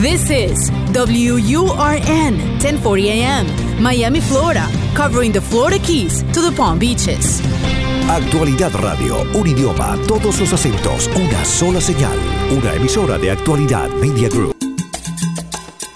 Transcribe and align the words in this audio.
This 0.00 0.30
is 0.30 0.70
WURN 0.94 2.38
1040 2.58 3.10
AM, 3.10 3.46
Miami, 3.82 4.22
Florida, 4.22 4.66
covering 4.94 5.30
the 5.30 5.42
Florida 5.42 5.78
Keys 5.78 6.22
to 6.32 6.40
the 6.40 6.50
Palm 6.56 6.78
Beaches. 6.78 7.42
Actualidad 8.08 8.72
Radio, 8.80 9.20
un 9.34 9.46
idioma, 9.46 9.98
todos 10.08 10.40
los 10.40 10.54
acentos, 10.54 11.10
una 11.14 11.44
sola 11.44 11.82
señal, 11.82 12.16
una 12.50 12.72
emisora 12.76 13.18
de 13.18 13.30
Actualidad 13.30 13.90
Media 13.90 14.30
Group. 14.30 14.56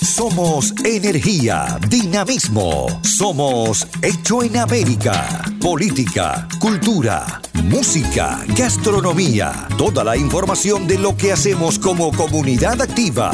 Somos 0.02 0.74
energía, 0.84 1.78
dinamismo. 1.88 3.00
Somos 3.00 3.86
hecho 4.02 4.42
en 4.42 4.58
América. 4.58 5.42
Política, 5.62 6.46
cultura, 6.60 7.40
música, 7.64 8.44
gastronomía. 8.48 9.66
Toda 9.78 10.04
la 10.04 10.14
información 10.14 10.86
de 10.86 10.98
lo 10.98 11.16
que 11.16 11.32
hacemos 11.32 11.78
como 11.78 12.12
comunidad 12.12 12.82
activa. 12.82 13.32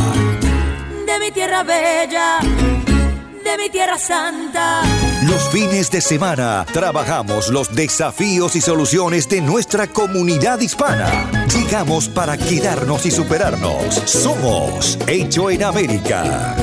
De 1.11 1.19
mi 1.19 1.33
tierra 1.33 1.65
bella, 1.65 2.39
de 2.41 3.59
mi 3.59 3.69
tierra 3.69 3.99
santa. 3.99 4.83
Los 5.27 5.49
fines 5.49 5.91
de 5.91 6.01
semana 6.01 6.65
trabajamos 6.73 7.49
los 7.49 7.75
desafíos 7.75 8.55
y 8.55 8.61
soluciones 8.61 9.29
de 9.29 9.41
nuestra 9.41 9.89
comunidad 9.89 10.61
hispana. 10.61 11.29
Llegamos 11.53 12.09
para 12.09 12.39
quedarnos 12.39 13.07
y 13.07 13.11
superarnos. 13.11 13.93
Somos 14.05 14.97
Hecho 15.09 15.51
en 15.51 15.65
América. 15.65 16.55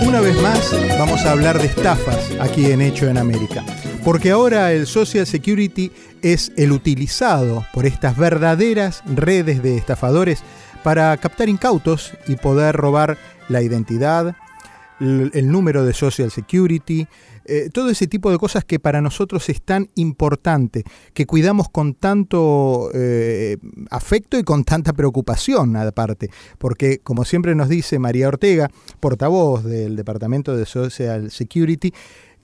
Una 0.00 0.20
vez 0.20 0.40
más 0.40 0.98
vamos 0.98 1.26
a 1.26 1.32
hablar 1.32 1.60
de 1.60 1.66
estafas 1.66 2.30
aquí 2.40 2.72
en 2.72 2.80
Hecho 2.80 3.06
en 3.06 3.18
América. 3.18 3.62
Porque 4.06 4.30
ahora 4.30 4.72
el 4.72 4.86
Social 4.86 5.26
Security 5.26 5.90
es 6.22 6.52
el 6.56 6.70
utilizado 6.70 7.66
por 7.74 7.86
estas 7.86 8.16
verdaderas 8.16 9.02
redes 9.04 9.64
de 9.64 9.76
estafadores 9.76 10.44
para 10.84 11.16
captar 11.16 11.48
incautos 11.48 12.12
y 12.28 12.36
poder 12.36 12.76
robar 12.76 13.18
la 13.48 13.62
identidad, 13.62 14.36
el 15.00 15.50
número 15.50 15.84
de 15.84 15.92
Social 15.92 16.30
Security, 16.30 17.08
eh, 17.48 17.70
todo 17.72 17.90
ese 17.90 18.08
tipo 18.08 18.32
de 18.32 18.38
cosas 18.38 18.64
que 18.64 18.80
para 18.80 19.00
nosotros 19.00 19.48
es 19.48 19.62
tan 19.62 19.88
importante, 19.94 20.82
que 21.14 21.26
cuidamos 21.26 21.68
con 21.68 21.94
tanto 21.94 22.90
eh, 22.92 23.56
afecto 23.90 24.36
y 24.36 24.42
con 24.42 24.64
tanta 24.64 24.92
preocupación 24.92 25.76
aparte, 25.76 26.28
porque 26.58 26.98
como 26.98 27.24
siempre 27.24 27.54
nos 27.54 27.68
dice 27.68 28.00
María 28.00 28.26
Ortega, 28.26 28.68
portavoz 28.98 29.62
del 29.62 29.94
Departamento 29.94 30.56
de 30.56 30.66
Social 30.66 31.30
Security, 31.30 31.92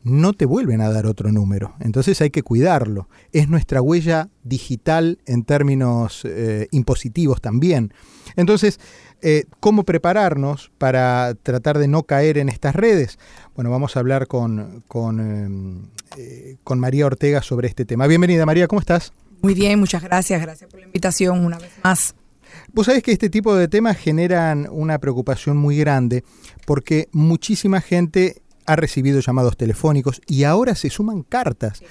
no 0.04 0.32
te 0.32 0.46
vuelven 0.46 0.80
a 0.80 0.90
dar 0.90 1.06
otro 1.06 1.30
número. 1.30 1.74
Entonces 1.80 2.20
hay 2.20 2.30
que 2.30 2.42
cuidarlo. 2.42 3.08
Es 3.32 3.48
nuestra 3.48 3.80
huella 3.80 4.28
digital 4.42 5.18
en 5.26 5.44
términos 5.44 6.22
eh, 6.24 6.68
impositivos 6.70 7.40
también. 7.40 7.92
Entonces, 8.36 8.80
eh, 9.20 9.44
¿cómo 9.60 9.84
prepararnos 9.84 10.72
para 10.78 11.34
tratar 11.34 11.78
de 11.78 11.88
no 11.88 12.02
caer 12.04 12.38
en 12.38 12.48
estas 12.48 12.74
redes? 12.74 13.18
Bueno, 13.54 13.70
vamos 13.70 13.96
a 13.96 14.00
hablar 14.00 14.26
con, 14.26 14.82
con, 14.88 15.90
eh, 16.16 16.56
con 16.64 16.80
María 16.80 17.06
Ortega 17.06 17.42
sobre 17.42 17.68
este 17.68 17.84
tema. 17.84 18.06
Bienvenida 18.06 18.44
María, 18.46 18.66
¿cómo 18.66 18.80
estás? 18.80 19.12
Muy 19.42 19.54
bien, 19.54 19.78
muchas 19.78 20.02
gracias. 20.02 20.42
Gracias 20.42 20.70
por 20.70 20.80
la 20.80 20.86
invitación 20.86 21.44
una 21.44 21.58
vez 21.58 21.72
más. 21.82 22.14
Vos 22.72 22.86
sabés 22.86 23.02
que 23.02 23.12
este 23.12 23.30
tipo 23.30 23.54
de 23.54 23.68
temas 23.68 23.96
generan 23.96 24.68
una 24.70 24.98
preocupación 24.98 25.56
muy 25.56 25.76
grande 25.76 26.24
porque 26.66 27.08
muchísima 27.12 27.80
gente 27.80 28.41
ha 28.66 28.76
recibido 28.76 29.20
llamados 29.20 29.56
telefónicos 29.56 30.20
y 30.26 30.44
ahora 30.44 30.74
se 30.74 30.90
suman 30.90 31.22
cartas. 31.22 31.82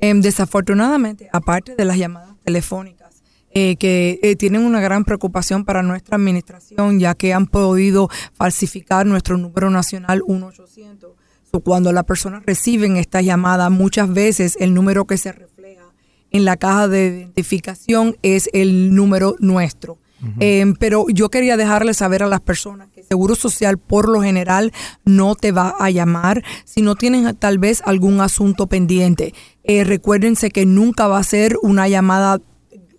Em, 0.00 0.20
desafortunadamente, 0.20 1.28
aparte 1.32 1.74
de 1.74 1.84
las 1.84 1.96
llamadas 1.96 2.36
telefónicas, 2.44 3.22
eh, 3.50 3.76
que 3.76 4.20
eh, 4.22 4.36
tienen 4.36 4.62
una 4.62 4.80
gran 4.80 5.04
preocupación 5.04 5.64
para 5.64 5.82
nuestra 5.82 6.16
administración, 6.16 7.00
ya 7.00 7.14
que 7.14 7.32
han 7.32 7.46
podido 7.46 8.08
falsificar 8.34 9.06
nuestro 9.06 9.36
número 9.38 9.70
nacional 9.70 10.22
1800. 10.26 11.12
So, 11.50 11.60
cuando 11.60 11.92
las 11.92 12.04
personas 12.04 12.44
reciben 12.44 12.96
esta 12.96 13.22
llamada, 13.22 13.70
muchas 13.70 14.12
veces 14.12 14.56
el 14.60 14.74
número 14.74 15.06
que 15.06 15.16
se 15.16 15.32
refleja 15.32 15.84
en 16.30 16.44
la 16.44 16.56
caja 16.58 16.88
de 16.88 17.06
identificación 17.06 18.16
es 18.22 18.50
el 18.52 18.94
número 18.94 19.34
nuestro. 19.40 19.98
Eh, 20.40 20.64
pero 20.80 21.06
yo 21.08 21.28
quería 21.28 21.56
dejarles 21.56 21.98
saber 21.98 22.22
a 22.22 22.28
las 22.28 22.40
personas 22.40 22.88
que 22.88 23.04
Seguro 23.04 23.36
Social 23.36 23.78
por 23.78 24.08
lo 24.08 24.20
general 24.20 24.72
no 25.04 25.36
te 25.36 25.52
va 25.52 25.74
a 25.78 25.90
llamar 25.90 26.42
si 26.64 26.82
no 26.82 26.96
tienen 26.96 27.36
tal 27.36 27.58
vez 27.58 27.82
algún 27.84 28.20
asunto 28.20 28.66
pendiente. 28.66 29.32
Eh, 29.62 29.84
recuérdense 29.84 30.50
que 30.50 30.66
nunca 30.66 31.06
va 31.06 31.18
a 31.18 31.22
ser 31.22 31.56
una 31.62 31.88
llamada 31.88 32.40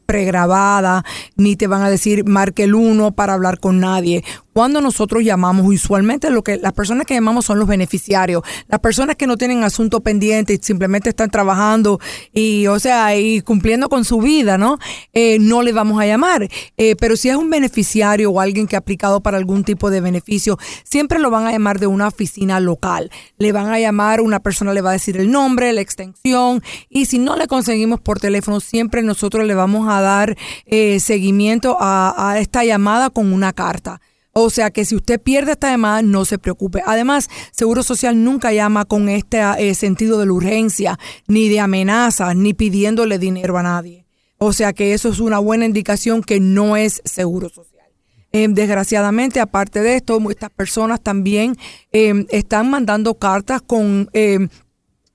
pregrabada, 0.09 1.03
ni 1.35 1.56
te 1.56 1.68
van 1.68 1.84
a 1.84 1.90
decir 1.90 2.25
marque 2.25 2.63
el 2.63 2.74
uno 2.74 3.12
para 3.12 3.34
hablar 3.34 3.59
con 3.59 3.79
nadie. 3.79 4.24
Cuando 4.59 4.81
nosotros 4.81 5.24
llamamos, 5.24 5.66
usualmente 5.66 6.30
lo 6.30 6.44
que 6.44 6.58
las 6.58 6.74
personas 6.74 7.06
que 7.06 7.14
llamamos 7.14 7.46
son 7.46 7.59
los 7.59 7.68
beneficiarios, 7.70 8.44
las 8.68 8.81
personas 8.81 9.16
que 9.16 9.25
no 9.25 9.38
tienen 9.38 9.64
asunto 9.64 10.02
pendiente 10.02 10.52
y 10.52 10.58
simplemente 10.62 11.08
están 11.08 11.30
trabajando 11.30 12.02
y, 12.34 12.68
o 12.68 12.78
sea, 12.78 13.16
y 13.16 13.40
cumpliendo 13.40 13.88
con 13.88 14.03
su 14.03 14.20
vida, 14.20 14.58
¿no? 14.58 14.78
Eh, 15.14 15.38
no 15.40 15.62
le 15.62 15.72
vamos 15.72 16.02
a 16.02 16.06
llamar. 16.06 16.50
Eh, 16.75 16.97
pero 16.97 17.16
si 17.16 17.30
es 17.30 17.38
un 17.38 17.50
beneficiario 17.50 18.31
o 18.31 18.42
alguien 18.42 18.68
que 18.68 18.75
ha 18.75 18.80
aplicado 18.80 19.22
para 19.22 19.38
algún 19.38 19.64
tipo 19.64 19.90
de 19.90 20.02
beneficio, 20.02 20.58
siempre 20.84 21.20
lo 21.20 21.30
van 21.30 21.47
a 21.47 21.53
llamar 21.53 21.80
de 21.80 21.88
una 21.88 22.09
oficina 22.09 22.59
local. 22.59 23.12
Le 23.38 23.53
van 23.53 23.70
a 23.70 23.80
llamar, 23.80 24.20
una 24.20 24.41
persona 24.41 24.74
le 24.74 24.81
va 24.81 24.90
a 24.90 24.94
decir 25.00 25.16
el 25.16 25.31
nombre, 25.31 25.72
la 25.72 25.80
extensión, 25.80 26.62
y 26.90 27.06
si 27.06 27.18
no 27.18 27.38
le 27.38 27.47
conseguimos 27.47 28.02
por 28.02 28.20
teléfono, 28.20 28.59
siempre 28.59 29.03
nosotros 29.03 29.47
le 29.47 29.56
vamos 29.56 29.88
a 29.88 30.02
dar 30.02 30.38
eh, 30.66 31.00
seguimiento 31.00 31.78
a, 31.80 32.31
a 32.31 32.40
esta 32.40 32.66
llamada 32.66 33.09
con 33.09 33.31
una 33.31 33.53
carta. 33.53 34.02
O 34.42 34.50
sea 34.50 34.72
que 34.72 34.86
si 34.86 34.96
usted 34.96 35.20
pierde 35.22 35.52
esta 35.52 35.70
llamada, 35.70 36.02
no 36.02 36.26
se 36.26 36.38
preocupe. 36.40 36.82
Además, 36.86 37.30
Seguro 37.52 37.84
Social 37.84 38.24
nunca 38.24 38.54
llama 38.54 38.86
con 38.86 39.10
este 39.10 39.42
eh, 39.58 39.76
sentido 39.76 40.20
de 40.20 40.26
la 40.26 40.34
urgencia, 40.34 40.98
ni 41.28 41.50
de 41.50 41.60
amenazas, 41.60 42.36
ni 42.36 42.54
pidiéndole 42.54 43.20
dinero 43.20 43.58
a 43.58 43.64
nadie. 43.64 44.06
O 44.38 44.54
sea 44.54 44.72
que 44.72 44.94
eso 44.94 45.10
es 45.10 45.20
una 45.20 45.40
buena 45.40 45.66
indicación 45.66 46.22
que 46.24 46.40
no 46.40 46.78
es 46.78 47.02
Seguro 47.04 47.50
Social. 47.50 47.88
Eh, 48.32 48.48
desgraciadamente, 48.50 49.40
aparte 49.40 49.82
de 49.82 49.96
esto, 49.96 50.20
estas 50.30 50.52
personas 50.52 51.02
también 51.02 51.58
eh, 51.92 52.26
están 52.30 52.70
mandando 52.70 53.16
cartas 53.16 53.62
con, 53.62 54.10
eh, 54.14 54.48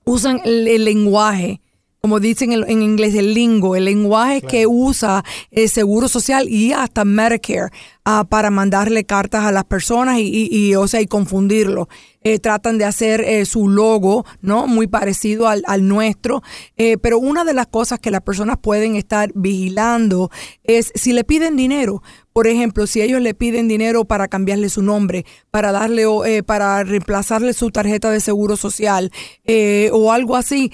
usan 0.03 0.41
el, 0.43 0.67
el 0.67 0.85
lenguaje 0.85 1.61
como 2.05 2.19
dicen 2.19 2.51
en, 2.51 2.69
en 2.69 2.83
inglés, 2.83 3.15
el 3.15 3.33
lingo, 3.33 3.75
el 3.75 3.85
lenguaje 3.85 4.43
que 4.43 4.67
usa 4.67 5.23
el 5.49 5.67
Seguro 5.69 6.07
Social 6.07 6.47
y 6.47 6.71
hasta 6.71 7.03
Medicare 7.03 7.71
ah, 8.05 8.25
para 8.29 8.51
mandarle 8.51 9.05
cartas 9.05 9.43
a 9.43 9.51
las 9.51 9.63
personas 9.63 10.19
y, 10.19 10.27
y- 10.27 10.49
y, 10.55 10.75
o 10.75 10.87
sea, 10.87 11.01
y 11.01 11.07
confundirlo. 11.07 11.89
Eh, 12.23 12.37
tratan 12.37 12.77
de 12.77 12.85
hacer 12.85 13.21
eh, 13.21 13.45
su 13.45 13.67
logo, 13.69 14.23
¿no? 14.41 14.67
Muy 14.67 14.85
parecido 14.87 15.47
al, 15.47 15.63
al 15.67 15.87
nuestro. 15.87 16.43
Eh, 16.77 16.97
pero 16.99 17.17
una 17.17 17.43
de 17.43 17.53
las 17.55 17.65
cosas 17.67 17.97
que 17.99 18.11
las 18.11 18.21
personas 18.21 18.57
pueden 18.61 18.95
estar 18.95 19.31
vigilando 19.33 20.29
es 20.63 20.91
si 20.93 21.11
le 21.13 21.23
piden 21.23 21.55
dinero. 21.55 22.03
Por 22.33 22.47
ejemplo, 22.47 22.85
si 22.87 23.01
ellos 23.01 23.21
le 23.21 23.33
piden 23.33 23.67
dinero 23.67 24.05
para 24.05 24.27
cambiarle 24.27 24.69
su 24.69 24.81
nombre, 24.83 25.23
para 25.51 25.71
darle, 25.71 26.05
o, 26.05 26.25
eh, 26.25 26.43
para 26.43 26.83
reemplazarle 26.83 27.53
su 27.53 27.71
tarjeta 27.71 28.11
de 28.11 28.19
seguro 28.19 28.57
social 28.57 29.11
eh, 29.45 29.89
o 29.93 30.11
algo 30.11 30.35
así, 30.35 30.71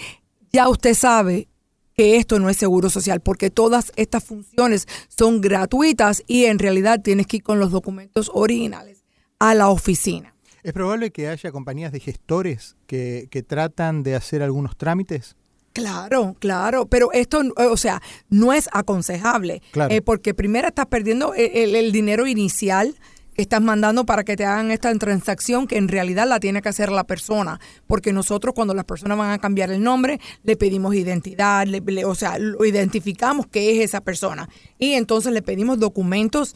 ya 0.52 0.70
usted 0.70 0.94
sabe 0.94 1.48
que 1.96 2.18
esto 2.18 2.40
no 2.40 2.50
es 2.50 2.58
seguro 2.58 2.90
social 2.90 3.20
porque 3.22 3.50
todas 3.50 3.92
estas 3.96 4.24
funciones 4.24 4.88
son 5.10 5.42
gratuitas 5.42 6.24
y 6.28 6.46
en 6.46 6.58
realidad 6.60 7.02
tienes 7.02 7.28
que 7.28 7.38
ir 7.38 7.44
con 7.44 7.60
los 7.60 7.72
documentos 7.72 8.32
originales 8.34 9.04
a 9.40 9.54
la 9.56 9.70
oficina. 9.70 10.34
¿Es 10.64 10.74
probable 10.74 11.12
que 11.12 11.28
haya 11.28 11.52
compañías 11.52 11.92
de 11.92 12.00
gestores 12.00 12.76
que, 12.88 13.28
que 13.32 13.42
tratan 13.44 14.04
de 14.04 14.16
hacer 14.16 14.42
algunos 14.44 14.78
trámites? 14.78 15.36
Claro, 15.74 16.36
claro, 16.40 16.86
pero 16.86 17.12
esto, 17.14 17.42
o 17.56 17.78
sea, 17.78 18.02
no 18.30 18.52
es 18.52 18.70
aconsejable, 18.74 19.62
Claro. 19.72 19.94
eh, 19.94 20.02
porque 20.02 20.34
primero 20.34 20.68
estás 20.68 20.86
perdiendo 20.88 21.34
el, 21.34 21.92
dinero 21.92 22.28
inicial 22.28 22.96
estás 23.36 23.62
mandando 23.62 24.06
para 24.06 24.24
que 24.24 24.36
te 24.36 24.46
hagan 24.46 24.72
esta 24.72 24.94
transacción 24.96 25.66
que 25.68 25.78
en 25.78 25.88
realidad 25.88 26.28
la 26.28 26.40
tiene 26.40 26.62
que 26.62 26.70
hacer 26.70 26.92
la 26.92 27.06
persona, 27.06 27.60
porque 27.88 28.14
nosotros 28.14 28.54
cuando 28.54 28.74
las 28.74 28.86
personas 28.86 29.18
van 29.18 29.32
a 29.32 29.40
cambiar 29.40 29.72
el 29.72 29.82
nombre 29.82 30.20
le 30.44 30.58
pedimos 30.58 30.94
identidad, 30.96 31.66
le- 31.66 32.06
o 32.06 32.16
sea, 32.16 32.38
lo 32.38 32.66
identificamos 32.66 33.48
que 33.48 33.72
es 33.76 33.84
esa 33.84 34.02
persona. 34.02 34.50
Y 34.78 34.94
entonces 34.94 35.32
le 35.34 35.42
pedimos 35.42 35.80
documentos 35.80 36.56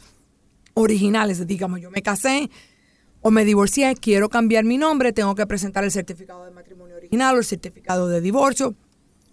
originales, 0.74 1.46
digamos, 1.46 1.80
yo 1.80 1.90
me 1.90 2.02
casé 2.02 2.50
o 3.22 3.30
me 3.30 3.44
divorcié, 3.44 3.94
quiero 3.96 4.28
cambiar 4.28 4.64
mi 4.64 4.78
nombre, 4.78 5.12
tengo 5.12 5.34
que 5.34 5.46
presentar 5.46 5.82
el 5.84 5.90
certificado 5.90 6.44
de 6.44 6.50
matrimonio 6.50 6.96
original 6.96 7.34
o 7.34 7.38
el 7.38 7.44
certificado 7.44 8.08
de 8.08 8.20
divorcio 8.20 8.74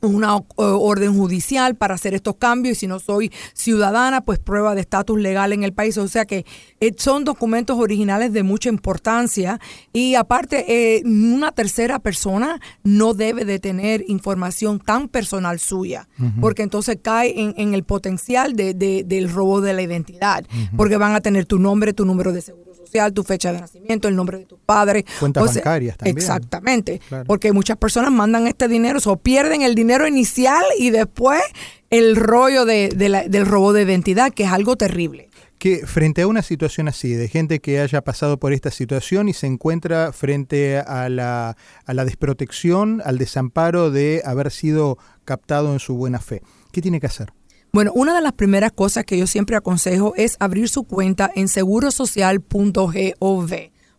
una 0.04 0.38
eh, 0.38 0.42
orden 0.58 1.16
judicial 1.16 1.76
para 1.76 1.96
hacer 1.96 2.14
estos 2.14 2.36
cambios 2.36 2.78
y 2.78 2.80
si 2.82 2.88
no 2.88 3.00
soy 3.00 3.32
ciudadana, 3.54 4.22
pues 4.22 4.40
prueba 4.40 4.76
de 4.76 4.82
estatus 4.82 5.20
legal 5.20 5.54
en 5.54 5.64
el 5.64 5.74
país. 5.74 5.98
O 5.98 6.08
sea 6.08 6.26
que 6.26 6.46
eh, 6.80 6.92
son 6.98 7.24
documentos 7.24 7.78
originales 7.78 8.34
de 8.34 8.44
mucha 8.44 8.70
importancia 8.70 9.60
y 9.92 10.16
aparte 10.16 10.66
eh, 10.68 11.04
una 11.06 11.52
tercera 11.52 12.00
persona 12.00 12.60
no 12.84 13.14
debe 13.14 13.46
de 13.46 13.60
tener 13.60 14.04
información 14.08 14.80
tan 14.80 15.08
personal 15.08 15.60
suya 15.60 16.08
porque 16.40 16.64
entonces 16.64 16.98
cae 17.02 17.34
en, 17.38 17.74
el 17.74 17.84
potencial 17.84 18.56
de, 18.56 18.74
del 18.74 19.30
robo 19.30 19.62
de 19.62 19.74
la 19.74 19.82
identidad 19.82 20.46
porque 20.76 20.98
van 20.98 21.16
a 21.16 21.22
tener 21.22 21.46
tu 21.46 21.60
nombre, 21.60 21.94
tu 21.94 22.06
número 22.06 22.32
de 22.32 22.42
seguro 22.42 22.73
tu 23.14 23.24
fecha 23.24 23.52
de 23.52 23.60
nacimiento, 23.60 24.08
el 24.08 24.16
nombre 24.16 24.40
de 24.40 24.46
tu 24.46 24.58
padre. 24.58 25.06
Cuentas 25.20 25.56
bancarias 25.56 25.98
también. 25.98 26.18
Exactamente. 26.18 27.02
Porque 27.26 27.52
muchas 27.52 27.78
personas 27.78 28.12
mandan 28.12 28.48
este 28.48 28.68
dinero, 28.68 29.00
o 29.06 29.18
pierden 29.18 29.62
el 29.62 29.76
dinero 29.76 30.08
inicial 30.08 30.64
y 30.78 30.90
después 30.90 31.42
el 31.90 32.16
rollo 32.16 32.66
de, 32.66 32.90
del 32.90 33.46
robo 33.46 33.74
de 33.74 33.84
identidad, 33.84 34.32
que 34.32 34.44
es 34.44 34.52
algo 34.52 34.76
terrible 34.76 35.30
que 35.64 35.88
frente 35.88 36.24
a 36.24 36.28
una 36.28 36.42
situación 36.42 36.90
así, 36.90 37.14
de 37.14 37.30
gente 37.30 37.62
que 37.62 37.80
haya 37.80 38.02
pasado 38.02 38.38
por 38.38 38.52
esta 38.52 38.70
situación 38.70 39.30
y 39.30 39.34
se 39.34 39.48
encuentra 39.48 40.12
frente 40.12 40.78
a 40.78 41.08
la, 41.08 41.56
a 41.86 41.94
la 41.94 42.04
desprotección, 42.04 43.02
al 43.06 43.18
desamparo 43.18 43.90
de 43.90 44.22
haber 44.26 44.52
sido 44.52 44.98
captado 45.24 45.72
en 45.72 45.80
su 45.80 45.96
buena 45.96 46.20
fe, 46.20 46.42
¿qué 46.74 46.82
tiene 46.82 47.00
que 47.00 47.08
hacer? 47.08 47.32
Bueno, 47.76 47.92
una 47.96 48.14
de 48.14 48.22
las 48.22 48.34
primeras 48.34 48.72
cosas 48.72 49.04
que 49.04 49.18
yo 49.18 49.26
siempre 49.26 49.56
aconsejo 49.56 50.14
es 50.16 50.38
abrir 50.40 50.70
su 50.70 50.84
cuenta 50.84 51.32
en 51.34 51.48
segurosocial.gov. 51.48 53.52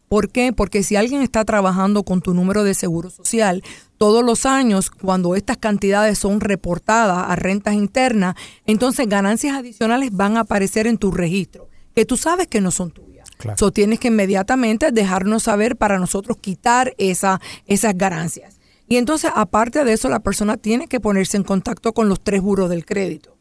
¿Por 0.08 0.30
qué? 0.30 0.52
Porque 0.52 0.84
si 0.84 0.94
alguien 0.94 1.22
está 1.22 1.44
trabajando 1.44 2.04
con 2.04 2.20
tu 2.20 2.34
número 2.34 2.62
de 2.62 2.74
seguro 2.74 3.10
social, 3.10 3.64
todos 3.98 4.24
los 4.24 4.46
años, 4.46 4.92
cuando 4.92 5.34
estas 5.34 5.56
cantidades 5.56 6.20
son 6.20 6.38
reportadas 6.38 7.28
a 7.28 7.34
rentas 7.34 7.74
internas, 7.74 8.36
entonces 8.64 9.08
ganancias 9.08 9.56
adicionales 9.56 10.10
van 10.12 10.36
a 10.36 10.42
aparecer 10.42 10.86
en 10.86 10.96
tu 10.96 11.10
registro, 11.10 11.68
que 11.96 12.04
tú 12.04 12.16
sabes 12.16 12.46
que 12.46 12.60
no 12.60 12.70
son 12.70 12.92
tuyas. 12.92 13.28
Claro. 13.38 13.72
tienes 13.72 13.98
que 13.98 14.06
inmediatamente 14.06 14.92
dejarnos 14.92 15.42
saber 15.42 15.74
para 15.74 15.98
nosotros 15.98 16.36
quitar 16.40 16.94
esa, 16.96 17.40
esas 17.66 17.98
ganancias. 17.98 18.60
Y 18.86 18.98
entonces, 18.98 19.32
aparte 19.34 19.82
de 19.82 19.94
eso, 19.94 20.08
la 20.08 20.20
persona 20.20 20.58
tiene 20.58 20.86
que 20.86 21.00
ponerse 21.00 21.36
en 21.36 21.42
contacto 21.42 21.92
con 21.92 22.08
los 22.08 22.22
tres 22.22 22.40
buros 22.40 22.70
del 22.70 22.86
crédito. 22.86 23.33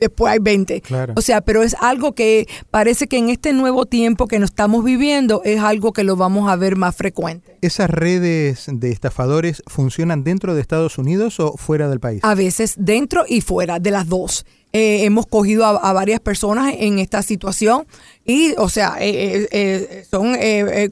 después 0.00 0.32
hay 0.32 0.38
20. 0.40 0.82
O 1.14 1.20
sea, 1.20 1.40
pero 1.42 1.62
es 1.62 1.76
algo 1.80 2.14
que 2.14 2.48
parece 2.70 3.06
que 3.06 3.18
en 3.18 3.28
este 3.28 3.52
nuevo 3.52 3.86
tiempo 3.86 4.26
que 4.26 4.38
nos 4.38 4.50
estamos 4.50 4.84
viviendo 4.84 5.42
es 5.44 5.60
algo 5.60 5.92
que 5.92 6.04
lo 6.04 6.16
vamos 6.16 6.50
a 6.50 6.56
ver 6.56 6.76
más 6.76 6.96
frecuente. 6.96 7.58
¿Esas 7.60 7.90
redes 7.90 8.64
de 8.66 8.90
estafadores 8.90 9.62
funcionan 9.66 10.24
dentro 10.24 10.54
de 10.54 10.60
Estados 10.60 10.98
Unidos 10.98 11.38
o 11.38 11.56
fuera 11.56 11.88
del 11.88 12.00
país? 12.00 12.20
A 12.24 12.34
veces 12.34 12.74
dentro 12.78 13.24
y 13.28 13.42
fuera, 13.42 13.78
de 13.78 13.90
las 13.90 14.08
dos. 14.08 14.46
Eh, 14.72 15.04
hemos 15.04 15.26
cogido 15.26 15.66
a, 15.66 15.92
varias 15.92 16.20
personas 16.20 16.72
en 16.78 17.00
esta 17.00 17.22
situación 17.22 17.86
y, 18.24 18.54
o 18.56 18.68
sea, 18.68 18.98
eh, 19.00 19.48
eh, 19.50 20.04
son, 20.08 20.36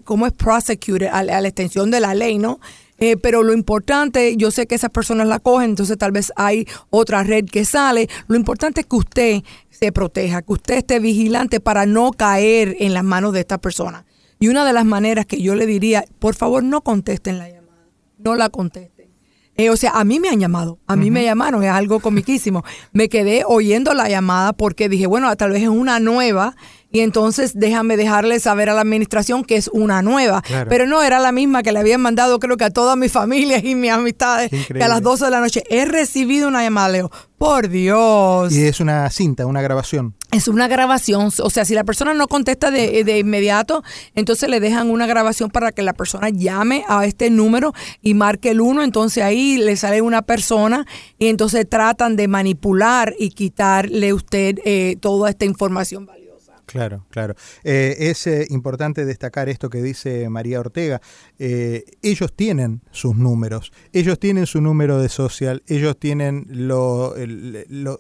como 0.03 0.27
es 0.27 0.33
prosecuted 0.33 1.07
a, 1.07 1.19
a 1.19 1.41
la 1.41 1.47
extensión 1.47 1.89
de 1.93 2.01
la 2.01 2.13
ley, 2.13 2.39
¿no? 2.39 2.59
Eh, 2.99 3.17
pero 3.17 3.43
lo 3.43 3.53
importante, 3.53 4.37
yo 4.37 4.51
sé 4.51 4.67
que 4.67 4.75
esas 4.75 4.91
personas 4.91 5.29
la 5.29 5.39
cogen, 5.39 5.71
entonces 5.71 5.97
tal 5.99 6.11
vez 6.11 6.33
hay 6.37 6.67
otra 6.91 7.23
red 7.23 7.45
que 7.45 7.65
sale. 7.65 8.09
Lo 8.27 8.37
importante 8.37 8.81
es 8.81 8.87
que 8.87 8.97
usted 8.97 9.43
se 9.71 9.93
proteja, 9.93 10.43
que 10.43 10.53
usted 10.53 10.79
esté 10.79 10.99
vigilante 10.99 11.61
para 11.61 11.87
no 11.87 12.11
caer 12.13 12.77
en 12.81 12.95
las 12.95 13.05
manos 13.05 13.33
de 13.33 13.41
esta 13.41 13.59
persona. 13.59 14.05
Y 14.41 14.49
una 14.49 14.65
de 14.65 14.73
las 14.73 14.85
maneras 14.85 15.27
que 15.27 15.41
yo 15.41 15.55
le 15.55 15.67
diría, 15.67 16.05
por 16.19 16.35
favor, 16.35 16.63
no 16.63 16.83
contesten 16.83 17.39
la 17.39 17.49
llamada, 17.49 17.87
no 18.19 18.35
la 18.35 18.49
contesten. 18.49 18.99
Eh, 19.57 19.71
o 19.71 19.77
sea, 19.77 19.91
a 19.91 20.05
mí 20.05 20.21
me 20.21 20.29
han 20.29 20.39
llamado, 20.39 20.79
a 20.87 20.95
mí 20.95 21.11
me 21.11 21.25
llamaron, 21.25 21.65
es 21.65 21.71
algo 21.71 21.99
comiquísimo. 21.99 22.63
Me 22.93 23.09
quedé 23.09 23.43
oyendo 23.45 23.93
la 23.93 24.09
llamada 24.09 24.53
porque 24.53 24.89
dije, 24.89 25.09
bueno, 25.09 25.35
tal 25.35 25.51
vez 25.51 25.63
es 25.65 25.69
una 25.69 25.99
nueva 25.99 26.55
y 26.91 27.01
entonces 27.01 27.53
déjame 27.55 27.97
dejarle 27.97 28.41
saber 28.41 28.71
a 28.71 28.75
la 28.75 28.81
administración 28.81 29.45
que 29.45 29.57
es 29.57 29.69
una 29.69 30.03
nueva. 30.03 30.43
Pero 30.69 30.87
no 30.87 31.03
era 31.03 31.19
la 31.19 31.33
misma 31.33 31.63
que 31.63 31.73
le 31.73 31.81
habían 31.81 32.01
mandado 32.01 32.39
creo 32.39 32.57
que 32.57 32.65
a 32.65 32.71
toda 32.71 32.97
mi 32.97 33.09
familia 33.09 33.59
y 33.59 33.75
mis 33.75 33.91
amistades 33.91 34.51
que 34.51 34.83
a 34.83 34.89
las 34.89 35.03
12 35.03 35.27
de 35.27 35.31
la 35.31 35.41
noche 35.41 35.65
he 35.69 35.85
recibido 35.85 36.49
una 36.49 36.63
llamada, 36.63 36.89
Leo. 36.89 37.11
Por 37.37 37.69
Dios. 37.69 38.53
Y 38.53 38.65
es 38.65 38.81
una 38.81 39.09
cinta, 39.11 39.47
una 39.47 39.63
grabación. 39.63 40.17
Es 40.33 40.49
una 40.49 40.67
grabación, 40.67 41.31
o 41.41 41.51
sea, 41.51 41.65
si 41.65 41.75
la 41.75 41.85
persona 41.85 42.13
no 42.13 42.27
contesta 42.27 42.73
de, 42.73 43.05
de, 43.05 43.19
inmediato, 43.19 43.85
entonces 44.17 44.51
le 44.51 44.59
dejan 44.59 44.91
una 44.91 45.07
grabación 45.07 45.49
para 45.49 45.71
que 45.71 45.83
la 45.83 45.93
persona 45.93 46.31
llame 46.31 46.85
a 46.89 47.07
este 47.07 47.31
número 47.31 47.73
y 48.03 48.15
marque 48.15 48.51
el 48.51 48.61
1, 48.61 48.83
entonces 48.83 49.23
ahí 49.23 49.57
le 49.57 49.77
sale 49.77 50.03
una 50.03 50.23
persona 50.23 50.85
y 51.17 51.29
entonces 51.29 51.67
tratan 51.69 52.17
de 52.17 52.27
manipular 52.27 53.15
y 53.19 53.31
quitarle 53.31 54.13
usted 54.13 54.59
eh, 54.65 54.97
toda 55.01 55.31
esta 55.31 55.45
información 55.45 56.07
valiosa. 56.07 56.28
Claro, 56.69 57.07
claro. 57.09 57.35
Eh, 57.65 57.97
es 57.99 58.27
eh, 58.27 58.47
importante 58.51 59.07
destacar 59.07 59.49
esto 59.49 59.71
que 59.71 59.81
dice 59.81 60.29
María 60.29 60.61
Ortega. 60.61 61.01
Eh, 61.39 61.85
ellos 62.03 62.35
tienen 62.37 62.83
sus 62.91 63.17
números, 63.17 63.73
ellos 63.95 64.19
tienen 64.19 64.47
su 64.47 64.61
número 64.61 65.01
de 65.01 65.09
social, 65.09 65.63
ellos 65.67 65.99
tienen 65.99 66.47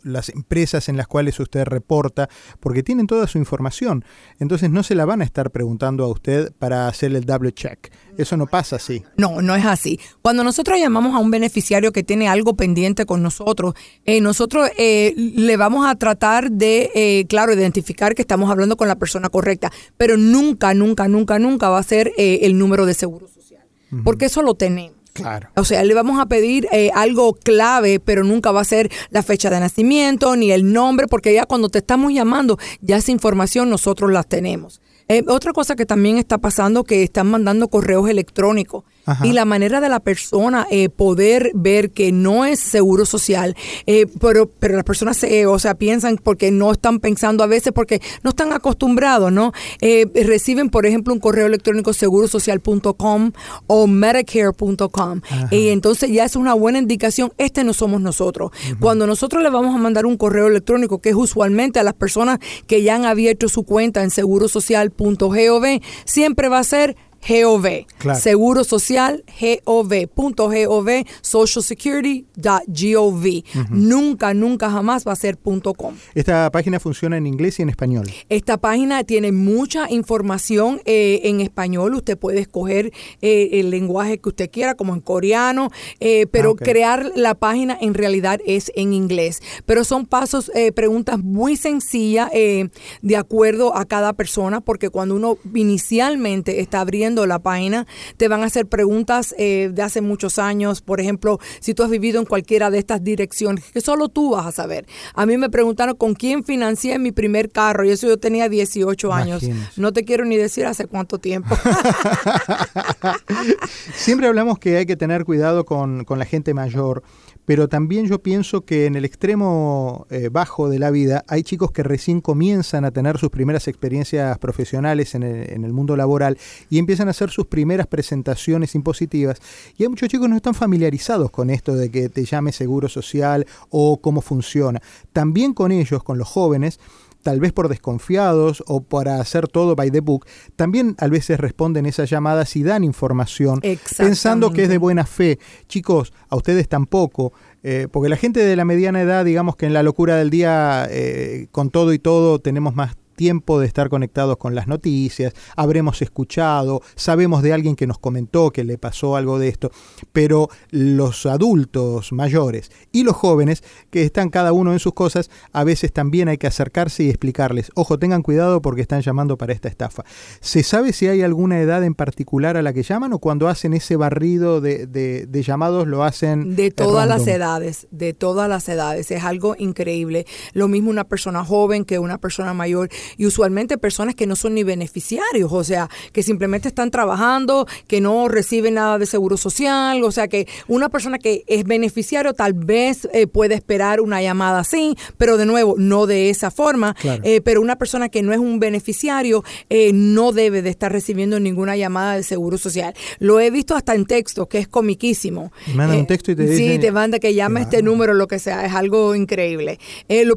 las 0.02 0.28
empresas 0.28 0.90
en 0.90 0.98
las 0.98 1.06
cuales 1.06 1.40
usted 1.40 1.64
reporta, 1.64 2.28
porque 2.60 2.82
tienen 2.82 3.06
toda 3.06 3.26
su 3.26 3.38
información. 3.38 4.04
Entonces 4.38 4.68
no 4.68 4.82
se 4.82 4.94
la 4.94 5.06
van 5.06 5.22
a 5.22 5.24
estar 5.24 5.50
preguntando 5.50 6.04
a 6.04 6.08
usted 6.08 6.52
para 6.58 6.88
hacer 6.88 7.16
el 7.16 7.24
double 7.24 7.52
check. 7.52 7.90
Eso 8.18 8.36
no 8.36 8.46
pasa 8.48 8.76
así. 8.76 9.02
No, 9.16 9.40
no 9.40 9.56
es 9.56 9.64
así. 9.64 9.98
Cuando 10.20 10.44
nosotros 10.44 10.78
llamamos 10.78 11.14
a 11.14 11.18
un 11.18 11.30
beneficiario 11.30 11.90
que 11.92 12.02
tiene 12.02 12.28
algo 12.28 12.54
pendiente 12.54 13.06
con 13.06 13.22
nosotros, 13.22 13.74
nosotros 14.20 14.68
le 14.76 15.56
vamos 15.56 15.86
a 15.86 15.94
tratar 15.94 16.50
de, 16.50 17.24
claro, 17.30 17.54
identificar 17.54 18.14
que 18.14 18.22
estamos 18.22 18.50
hablando 18.50 18.57
hablando 18.58 18.76
con 18.76 18.88
la 18.88 18.96
persona 18.96 19.28
correcta, 19.28 19.72
pero 19.96 20.16
nunca, 20.16 20.74
nunca, 20.74 21.08
nunca, 21.08 21.38
nunca 21.38 21.68
va 21.68 21.78
a 21.78 21.82
ser 21.82 22.12
eh, 22.16 22.40
el 22.42 22.58
número 22.58 22.86
de 22.86 22.94
seguro 22.94 23.28
social, 23.28 23.62
porque 24.04 24.26
eso 24.26 24.42
lo 24.42 24.54
tenemos. 24.54 24.98
Claro. 25.12 25.48
O 25.56 25.64
sea, 25.64 25.82
le 25.82 25.94
vamos 25.94 26.20
a 26.20 26.26
pedir 26.26 26.68
eh, 26.70 26.90
algo 26.94 27.34
clave, 27.34 27.98
pero 27.98 28.22
nunca 28.22 28.52
va 28.52 28.60
a 28.60 28.64
ser 28.64 28.88
la 29.10 29.24
fecha 29.24 29.50
de 29.50 29.58
nacimiento 29.58 30.36
ni 30.36 30.52
el 30.52 30.72
nombre, 30.72 31.08
porque 31.08 31.34
ya 31.34 31.44
cuando 31.44 31.68
te 31.68 31.78
estamos 31.78 32.12
llamando, 32.12 32.56
ya 32.80 32.98
esa 32.98 33.10
información 33.10 33.68
nosotros 33.68 34.12
la 34.12 34.22
tenemos. 34.22 34.80
Eh, 35.08 35.24
otra 35.26 35.52
cosa 35.52 35.74
que 35.74 35.86
también 35.86 36.18
está 36.18 36.38
pasando, 36.38 36.84
que 36.84 37.02
están 37.02 37.30
mandando 37.30 37.68
correos 37.68 38.08
electrónicos 38.08 38.84
y 39.22 39.32
la 39.32 39.44
manera 39.44 39.80
de 39.80 39.88
la 39.88 40.00
persona 40.00 40.66
eh, 40.70 40.88
poder 40.88 41.50
ver 41.54 41.90
que 41.90 42.12
no 42.12 42.44
es 42.44 42.60
seguro 42.60 43.06
social, 43.06 43.56
eh, 43.86 44.06
pero, 44.20 44.46
pero 44.46 44.76
las 44.76 44.84
personas 44.84 45.16
se, 45.16 45.46
o 45.46 45.58
sea, 45.58 45.74
piensan 45.74 46.18
porque 46.22 46.50
no 46.50 46.72
están 46.72 47.00
pensando 47.00 47.44
a 47.44 47.46
veces 47.46 47.72
porque 47.72 48.00
no 48.22 48.30
están 48.30 48.52
acostumbrados, 48.52 49.32
¿no? 49.32 49.52
Eh, 49.80 50.06
reciben, 50.24 50.70
por 50.70 50.86
ejemplo, 50.86 51.12
un 51.12 51.20
correo 51.20 51.46
electrónico 51.46 51.92
segurosocial.com 51.92 53.32
o 53.66 53.86
medicare.com 53.86 55.20
y 55.50 55.68
entonces 55.68 56.10
ya 56.10 56.24
es 56.24 56.36
una 56.36 56.54
buena 56.54 56.78
indicación, 56.78 57.32
este 57.38 57.64
no 57.64 57.72
somos 57.72 58.00
nosotros. 58.00 58.50
Cuando 58.80 59.06
nosotros 59.06 59.42
le 59.42 59.50
vamos 59.50 59.74
a 59.74 59.78
mandar 59.78 60.06
un 60.06 60.16
correo 60.16 60.46
electrónico, 60.46 61.00
que 61.00 61.10
es 61.10 61.14
usualmente 61.14 61.78
a 61.78 61.82
las 61.82 61.94
personas 61.94 62.38
que 62.66 62.82
ya 62.82 62.94
han 62.94 63.04
abierto 63.04 63.48
su 63.48 63.64
cuenta 63.64 64.02
en 64.02 64.10
segurosocial.gov, 64.10 65.64
siempre 66.04 66.48
va 66.48 66.58
a 66.58 66.64
ser 66.64 66.96
GOV. 67.26 67.86
Seguro 68.14 68.64
Social, 68.64 69.24
GOV.gov, 69.64 70.88
socialsecurity.gov. 71.20 73.24
Nunca, 73.70 74.34
nunca 74.34 74.70
jamás 74.70 75.06
va 75.06 75.12
a 75.12 75.16
ser 75.16 75.38
.com. 75.38 75.94
Esta 76.14 76.50
página 76.50 76.80
funciona 76.80 77.16
en 77.16 77.26
inglés 77.26 77.58
y 77.58 77.62
en 77.62 77.68
español. 77.68 78.06
Esta 78.28 78.58
página 78.58 79.04
tiene 79.04 79.32
mucha 79.32 79.90
información 79.90 80.80
eh, 80.84 81.20
en 81.24 81.40
español. 81.40 81.94
Usted 81.94 82.18
puede 82.18 82.40
escoger 82.40 82.92
eh, 83.20 83.50
el 83.52 83.70
lenguaje 83.70 84.18
que 84.18 84.28
usted 84.28 84.50
quiera, 84.50 84.74
como 84.74 84.94
en 84.94 85.00
coreano, 85.00 85.70
eh, 86.00 86.26
pero 86.30 86.56
ah, 86.58 86.62
crear 86.62 87.12
la 87.14 87.34
página 87.34 87.76
en 87.80 87.94
realidad 87.94 88.40
es 88.46 88.72
en 88.74 88.92
inglés. 88.92 89.40
Pero 89.66 89.84
son 89.84 90.06
pasos, 90.06 90.50
preguntas 90.74 91.18
muy 91.18 91.56
sencillas 91.56 92.30
de 92.30 93.16
acuerdo 93.16 93.76
a 93.76 93.84
cada 93.84 94.12
persona, 94.12 94.60
porque 94.60 94.90
cuando 94.90 95.14
uno 95.14 95.38
inicialmente 95.54 96.60
está 96.60 96.80
abriendo 96.80 97.07
la 97.14 97.38
página, 97.38 97.86
te 98.16 98.28
van 98.28 98.42
a 98.42 98.46
hacer 98.46 98.66
preguntas 98.66 99.34
eh, 99.38 99.70
de 99.72 99.82
hace 99.82 100.00
muchos 100.00 100.38
años. 100.38 100.80
Por 100.80 101.00
ejemplo, 101.00 101.38
si 101.60 101.74
tú 101.74 101.82
has 101.82 101.90
vivido 101.90 102.20
en 102.20 102.26
cualquiera 102.26 102.70
de 102.70 102.78
estas 102.78 103.02
direcciones, 103.02 103.64
que 103.72 103.80
solo 103.80 104.08
tú 104.08 104.30
vas 104.30 104.46
a 104.46 104.52
saber. 104.52 104.86
A 105.14 105.26
mí 105.26 105.36
me 105.36 105.50
preguntaron 105.50 105.96
con 105.96 106.14
quién 106.14 106.44
financié 106.44 106.98
mi 106.98 107.12
primer 107.12 107.50
carro 107.50 107.84
y 107.84 107.90
eso 107.90 108.06
yo 108.06 108.18
tenía 108.18 108.48
18 108.48 109.12
años. 109.12 109.42
No 109.76 109.92
te 109.92 110.04
quiero 110.04 110.24
ni 110.24 110.36
decir 110.36 110.66
hace 110.66 110.86
cuánto 110.86 111.18
tiempo. 111.18 111.54
Siempre 113.94 114.26
hablamos 114.26 114.58
que 114.58 114.76
hay 114.76 114.86
que 114.86 114.96
tener 114.96 115.24
cuidado 115.24 115.64
con, 115.64 116.04
con 116.04 116.18
la 116.18 116.24
gente 116.24 116.54
mayor 116.54 117.02
pero 117.48 117.66
también 117.66 118.04
yo 118.04 118.18
pienso 118.18 118.66
que 118.66 118.84
en 118.84 118.94
el 118.94 119.06
extremo 119.06 120.06
eh, 120.10 120.28
bajo 120.30 120.68
de 120.68 120.78
la 120.78 120.90
vida 120.90 121.24
hay 121.28 121.42
chicos 121.42 121.70
que 121.70 121.82
recién 121.82 122.20
comienzan 122.20 122.84
a 122.84 122.90
tener 122.90 123.16
sus 123.16 123.30
primeras 123.30 123.68
experiencias 123.68 124.36
profesionales 124.36 125.14
en 125.14 125.22
el, 125.22 125.72
mundo 125.72 125.96
laboral 125.96 126.36
y 126.68 126.78
empiezan 126.78 127.08
a 127.08 127.12
hacer 127.12 127.30
sus 127.30 127.46
primeras 127.46 127.86
presentaciones 127.86 128.74
impositivas 128.74 129.40
y 129.78 129.84
hay 129.84 129.88
muchos 129.88 130.10
chicos 130.10 130.26
que 130.26 130.28
no 130.28 130.36
están 130.36 130.52
familiarizados 130.52 131.30
con 131.30 131.48
esto 131.48 131.74
de 131.74 131.90
que 131.90 132.10
te 132.10 132.26
llame 132.26 132.52
seguro 132.52 132.86
social 132.86 133.46
o 133.70 133.96
cómo 133.96 134.20
funciona. 134.20 134.82
También 135.14 135.54
con 135.54 135.72
ellos, 135.72 136.02
con 136.02 136.18
los 136.18 136.28
jóvenes, 136.28 136.78
tal 137.22 137.40
vez 137.40 137.52
por 137.52 137.68
desconfiados 137.68 138.62
o 138.66 138.80
para 138.80 139.20
hacer 139.20 139.48
todo 139.48 139.76
by 139.76 139.90
the 139.90 140.00
book, 140.00 140.26
también 140.56 140.94
a 140.98 141.08
veces 141.08 141.38
responden 141.38 141.86
esas 141.86 142.10
llamadas 142.10 142.56
y 142.56 142.62
dan 142.62 142.84
información 142.84 143.60
pensando 143.96 144.52
que 144.52 144.64
es 144.64 144.68
de 144.68 144.78
buena 144.78 145.04
fe. 145.04 145.38
Chicos, 145.68 146.12
a 146.28 146.36
ustedes 146.36 146.68
tampoco. 146.68 147.32
Eh, 147.64 147.88
porque 147.90 148.08
la 148.08 148.16
gente 148.16 148.40
de 148.40 148.56
la 148.56 148.64
mediana 148.64 149.02
edad, 149.02 149.24
digamos 149.24 149.56
que 149.56 149.66
en 149.66 149.72
la 149.74 149.82
locura 149.82 150.16
del 150.16 150.30
día, 150.30 150.86
eh, 150.90 151.48
con 151.50 151.70
todo 151.70 151.92
y 151.92 151.98
todo, 151.98 152.38
tenemos 152.38 152.74
más 152.74 152.94
tiempo 153.18 153.58
de 153.58 153.66
estar 153.66 153.88
conectados 153.88 154.36
con 154.36 154.54
las 154.54 154.68
noticias, 154.68 155.34
habremos 155.56 156.00
escuchado, 156.02 156.80
sabemos 156.94 157.42
de 157.42 157.52
alguien 157.52 157.74
que 157.74 157.88
nos 157.88 157.98
comentó 157.98 158.52
que 158.52 158.62
le 158.62 158.78
pasó 158.78 159.16
algo 159.16 159.40
de 159.40 159.48
esto, 159.48 159.72
pero 160.12 160.48
los 160.70 161.26
adultos 161.26 162.12
mayores 162.12 162.70
y 162.92 163.02
los 163.02 163.16
jóvenes 163.16 163.64
que 163.90 164.04
están 164.04 164.30
cada 164.30 164.52
uno 164.52 164.72
en 164.72 164.78
sus 164.78 164.94
cosas, 164.94 165.30
a 165.52 165.64
veces 165.64 165.92
también 165.92 166.28
hay 166.28 166.38
que 166.38 166.46
acercarse 166.46 167.02
y 167.02 167.08
explicarles, 167.08 167.72
ojo, 167.74 167.98
tengan 167.98 168.22
cuidado 168.22 168.62
porque 168.62 168.82
están 168.82 169.02
llamando 169.02 169.36
para 169.36 169.52
esta 169.52 169.68
estafa. 169.68 170.04
¿Se 170.40 170.62
sabe 170.62 170.92
si 170.92 171.08
hay 171.08 171.22
alguna 171.22 171.60
edad 171.60 171.82
en 171.82 171.96
particular 171.96 172.56
a 172.56 172.62
la 172.62 172.72
que 172.72 172.84
llaman 172.84 173.12
o 173.12 173.18
cuando 173.18 173.48
hacen 173.48 173.74
ese 173.74 173.96
barrido 173.96 174.60
de, 174.60 175.28
llamados 175.44 175.88
lo 175.88 176.04
hacen? 176.04 176.54
De 176.54 176.70
todas 176.70 177.08
las 177.08 177.26
edades, 177.26 177.88
de 177.90 178.14
todas 178.14 178.48
las 178.48 178.68
edades, 178.68 179.10
es 179.10 179.24
algo 179.24 179.56
increíble. 179.58 180.24
Lo 180.52 180.68
mismo 180.68 180.90
una 180.90 181.08
persona 181.08 181.44
joven 181.44 181.84
que 181.84 181.98
una 181.98 182.18
persona 182.18 182.54
mayor 182.54 182.88
y 183.16 183.26
usualmente 183.26 183.78
personas 183.78 184.14
que 184.14 184.26
no 184.26 184.36
son 184.36 184.54
ni 184.54 184.62
beneficiarios, 184.62 185.52
o 185.52 185.64
sea, 185.64 185.88
que 186.12 186.22
simplemente 186.22 186.68
están 186.68 186.90
trabajando, 186.90 187.66
que 187.86 188.00
no 188.00 188.28
reciben 188.28 188.74
nada 188.74 188.98
de 188.98 189.06
seguro 189.06 189.36
social, 189.36 190.02
o 190.04 190.12
sea, 190.12 190.28
que 190.28 190.46
una 190.66 190.88
persona 190.88 191.18
que 191.18 191.44
es 191.46 191.64
beneficiario 191.64 192.34
tal 192.34 192.52
vez 192.52 193.08
eh, 193.12 193.26
puede 193.26 193.54
esperar 193.54 194.00
una 194.00 194.20
llamada 194.22 194.60
así, 194.60 194.96
pero 195.16 195.36
de 195.36 195.46
nuevo, 195.46 195.74
no 195.78 196.06
de 196.06 196.30
esa 196.30 196.50
forma, 196.50 196.94
eh, 197.22 197.40
pero 197.40 197.60
una 197.60 197.76
persona 197.76 198.08
que 198.08 198.22
no 198.22 198.32
es 198.32 198.38
un 198.38 198.58
beneficiario 198.58 199.44
eh, 199.70 199.92
no 199.92 200.32
debe 200.32 200.62
de 200.62 200.70
estar 200.70 200.92
recibiendo 200.92 201.40
ninguna 201.40 201.76
llamada 201.76 202.16
de 202.16 202.22
seguro 202.22 202.58
social. 202.58 202.94
Lo 203.18 203.40
he 203.40 203.50
visto 203.50 203.74
hasta 203.74 203.94
en 203.94 204.06
texto, 204.06 204.46
que 204.46 204.58
es 204.58 204.68
comiquísimo. 204.68 205.52
Manda 205.74 205.96
un 205.96 206.06
texto 206.06 206.32
y 206.32 206.36
te 206.36 206.42
dice... 206.42 206.56
Sí, 206.56 206.78
te 206.78 206.92
manda 206.92 207.18
que 207.18 207.34
llame 207.34 207.62
este 207.62 207.82
número, 207.82 208.14
lo 208.14 208.26
que 208.26 208.38
sea, 208.38 208.64
es 208.66 208.74
algo 208.74 209.14
increíble. 209.14 209.78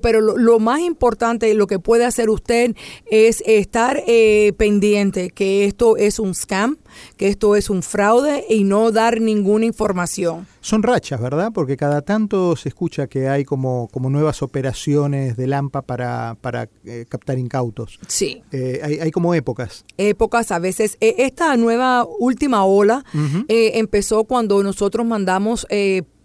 pero 0.01 0.21
lo, 0.21 0.37
lo 0.37 0.59
más 0.59 0.81
importante, 0.81 1.53
lo 1.53 1.67
que 1.67 1.79
puede 1.79 2.05
hacer 2.05 2.29
usted 2.29 2.60
es 3.09 3.43
estar 3.45 4.01
eh, 4.07 4.53
pendiente 4.57 5.29
que 5.29 5.65
esto 5.65 5.97
es 5.97 6.19
un 6.19 6.33
scam, 6.33 6.77
que 7.17 7.27
esto 7.27 7.55
es 7.55 7.69
un 7.69 7.83
fraude 7.83 8.45
y 8.49 8.63
no 8.63 8.91
dar 8.91 9.21
ninguna 9.21 9.65
información. 9.65 10.47
Son 10.61 10.83
rachas, 10.83 11.19
¿verdad? 11.19 11.51
Porque 11.53 11.77
cada 11.77 12.01
tanto 12.01 12.55
se 12.55 12.69
escucha 12.69 13.07
que 13.07 13.27
hay 13.27 13.43
como, 13.45 13.87
como 13.91 14.09
nuevas 14.09 14.41
operaciones 14.41 15.35
de 15.37 15.47
Lampa 15.47 15.81
para, 15.81 16.37
para 16.39 16.69
eh, 16.85 17.05
captar 17.09 17.39
incautos. 17.39 17.99
Sí. 18.07 18.43
Eh, 18.51 18.99
hay, 19.01 19.11
como 19.11 19.33
épocas. 19.33 19.85
Épocas, 19.97 20.51
a 20.51 20.59
veces. 20.59 20.97
esta 20.99 21.55
nueva 21.57 22.05
última 22.19 22.65
ola 22.65 23.03
empezó 23.47 24.25
cuando 24.25 24.61
nosotros 24.63 25.05
mandamos 25.05 25.65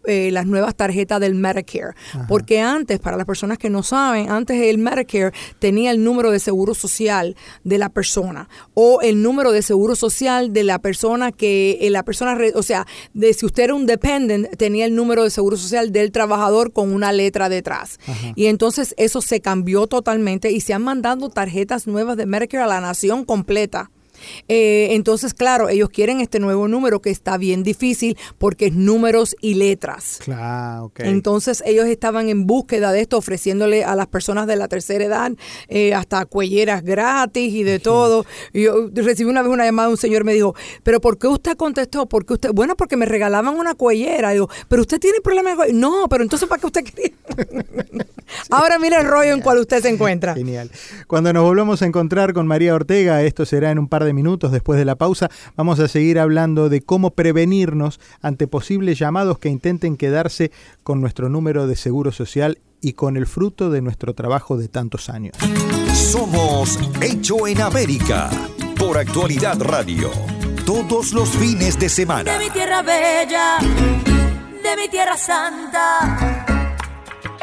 eh, 0.07 0.31
las 0.33 0.47
nuevas 0.47 0.75
tarjetas 0.75 1.21
del 1.21 1.35
Medicare. 1.35 1.95
Porque 2.29 2.61
antes, 2.61 2.99
para 3.01 3.17
las 3.17 3.27
personas 3.27 3.59
que 3.59 3.71
no 3.71 3.83
saben, 3.83 4.31
antes 4.31 4.61
el 4.61 4.79
Medicare 4.79 5.33
tenía 5.59 5.91
el 5.91 6.03
número 6.03 6.31
de 6.31 6.41
seguro 6.41 6.75
social 6.75 7.37
de 7.65 7.79
la 7.79 7.89
persona 7.89 8.49
o 8.75 9.01
el 9.03 9.23
número 9.23 9.53
de 9.53 9.63
seguro 9.63 9.97
social 9.97 10.53
de 10.53 10.65
la 10.65 10.79
persona 10.79 11.33
que 11.33 11.79
eh, 11.81 11.91
la 11.91 12.05
persona, 12.05 12.39
o 12.55 12.63
sea, 12.63 12.87
de 13.15 13.33
si 13.35 13.47
usted 13.47 13.65
era 13.65 13.75
un 13.75 13.87
dependent, 13.87 14.57
tenía 14.57 14.85
el 14.85 14.95
número 14.95 15.25
de 15.25 15.31
seguro 15.31 15.57
social 15.57 15.93
del 15.93 16.13
trabajador 16.13 16.73
con 16.73 16.93
una 16.93 17.13
letra 17.13 17.49
detrás. 17.49 17.99
Y 18.35 18.47
entonces 18.47 18.95
eso 18.97 19.21
se 19.21 19.41
cambió 19.41 19.87
totalmente 19.87 20.51
y 20.51 20.61
se 20.61 20.75
han 20.75 20.83
mandado 20.83 21.29
tarjetas 21.31 21.87
nuevas 21.87 22.17
de 22.17 22.27
Medicare 22.27 22.65
a 22.65 22.67
la 22.67 22.81
nación 22.81 23.25
completa. 23.25 23.91
Eh, 24.49 24.88
entonces, 24.92 25.35
claro, 25.35 25.68
ellos 25.68 25.88
quieren 25.90 26.20
este 26.20 26.38
nuevo 26.38 26.68
número 26.68 27.00
que 27.00 27.11
está 27.11 27.38
bien 27.38 27.62
difícil 27.62 28.16
porque 28.38 28.66
es 28.66 28.75
números 28.75 29.37
y 29.40 29.54
letras. 29.54 30.20
Claro, 30.25 30.90
Entonces, 30.99 31.62
ellos 31.66 31.87
estaban 31.87 32.28
en 32.28 32.46
búsqueda 32.46 32.92
de 32.92 33.00
esto, 33.00 33.18
ofreciéndole 33.18 33.85
a 33.85 33.94
las 33.94 34.06
personas 34.06 34.46
de 34.46 34.56
la 34.56 34.68
tercera 34.68 35.04
edad 35.04 35.32
eh, 35.68 35.94
hasta 35.94 36.26
cuelleras 36.26 36.82
gratis 36.82 37.52
y 37.52 37.62
de 37.62 37.78
todo. 37.78 38.26
Y 38.52 38.62
yo 38.62 38.88
recibí 38.92 39.28
una 39.30 39.42
vez 39.42 39.50
una 39.50 39.64
llamada 39.64 39.88
de 39.88 39.92
un 39.94 39.99
señor 39.99 40.25
me 40.25 40.35
dijo, 40.35 40.54
¿pero 40.82 41.00
por 41.00 41.18
qué 41.18 41.26
usted 41.26 41.56
contestó? 41.56 42.06
Porque 42.06 42.35
usted, 42.35 42.50
bueno, 42.52 42.76
porque 42.76 42.96
me 42.96 43.06
regalaban 43.06 43.56
una 43.56 43.75
cuellera. 43.75 44.30
Digo, 44.30 44.49
¿pero 44.68 44.82
usted 44.82 44.99
tiene 44.99 45.20
problemas 45.20 45.56
No, 45.73 46.08
pero 46.08 46.23
entonces, 46.23 46.49
¿para 46.49 46.61
qué 46.61 46.66
usted 46.66 46.85
quería? 46.85 47.12
Ahora 48.50 48.78
mire 48.78 48.97
el 48.97 49.06
rollo 49.06 49.33
en 49.33 49.40
cual 49.40 49.59
usted 49.59 49.83
se 49.83 49.88
encuentra. 49.88 50.35
Genial. 50.35 50.71
Cuando 51.06 51.33
nos 51.33 51.42
volvamos 51.45 51.83
a 51.83 51.87
encontrar 51.87 52.33
con 52.33 52.47
María 52.47 52.75
Ortega, 52.75 53.23
esto 53.23 53.45
será 53.45 53.71
en 53.71 53.78
un 53.78 53.88
par 53.88 54.04
de 54.04 54.12
minutos 54.12 54.52
después 54.52 54.78
de 54.78 54.85
la 54.85 54.97
pausa, 54.97 55.30
vamos 55.56 55.80
a 55.80 55.88
seguir 55.88 56.18
hablando 56.18 56.68
de 56.68 56.83
cómo 56.83 57.12
prevenirnos 57.12 58.00
ante 58.21 58.47
posibles 58.47 58.99
llamados 58.99 59.38
que 59.38 59.49
intenten 59.49 59.97
quedarse 59.97 60.50
con 60.83 61.00
nuestro 61.00 61.28
número 61.28 61.66
de 61.66 61.76
seguro 61.76 62.12
social 62.12 62.59
y 62.80 62.92
con 62.92 63.16
el 63.16 63.26
fruto 63.26 63.71
de 63.71 63.83
nuestro 63.83 64.14
trabajo 64.14 64.56
de 64.56 64.68
tantos 64.68 65.09
años. 65.09 65.37
Somos 65.92 66.78
Hecho 67.00 67.47
en 67.47 67.61
América 67.61 68.30
por 68.78 68.99
Actualidad 68.99 69.61
Radio. 69.61 70.11
Todos 70.64 71.12
los 71.12 71.30
fines 71.30 71.78
de 71.78 71.88
semana. 71.88 72.33
De 72.33 72.45
mi 72.45 72.50
tierra 72.50 72.83
bella, 72.83 73.59
de 73.59 74.83
mi 74.83 74.88
tierra 74.88 75.16
santa 75.16 76.56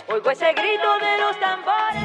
Oigo 0.07 0.31
ese 0.31 0.51
grito 0.51 0.97
de 0.99 1.17
los 1.21 1.39
tambores. 1.39 2.03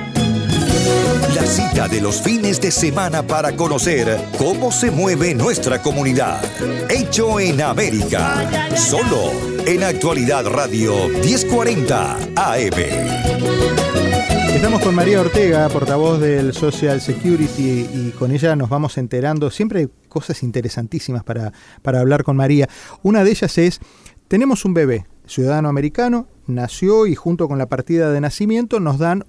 La 1.34 1.42
cita 1.42 1.88
de 1.88 2.00
los 2.00 2.22
fines 2.22 2.60
de 2.60 2.70
semana 2.70 3.24
para 3.24 3.56
conocer 3.56 4.16
cómo 4.38 4.70
se 4.70 4.90
mueve 4.90 5.34
nuestra 5.34 5.82
comunidad. 5.82 6.40
Hecho 6.88 7.40
en 7.40 7.60
América. 7.60 8.48
Solo 8.76 9.32
en 9.66 9.82
Actualidad 9.82 10.46
Radio 10.46 11.08
1040 11.08 12.14
AM. 12.36 12.74
Estamos 14.54 14.82
con 14.82 14.94
María 14.94 15.20
Ortega, 15.20 15.68
portavoz 15.68 16.20
del 16.20 16.52
Social 16.52 17.00
Security, 17.00 17.88
y 17.92 18.12
con 18.18 18.30
ella 18.30 18.54
nos 18.56 18.68
vamos 18.68 18.96
enterando. 18.96 19.50
Siempre 19.50 19.80
hay 19.80 19.88
cosas 20.08 20.42
interesantísimas 20.42 21.24
para, 21.24 21.52
para 21.82 22.00
hablar 22.00 22.22
con 22.22 22.36
María. 22.36 22.68
Una 23.02 23.24
de 23.24 23.30
ellas 23.30 23.58
es, 23.58 23.80
tenemos 24.28 24.64
un 24.64 24.74
bebé, 24.74 25.06
ciudadano 25.28 25.68
americano, 25.68 26.26
nació 26.46 27.06
y 27.06 27.14
junto 27.14 27.48
con 27.48 27.58
la 27.58 27.68
partida 27.68 28.10
de 28.10 28.20
nacimiento 28.20 28.80
nos 28.80 28.98
dan 28.98 29.24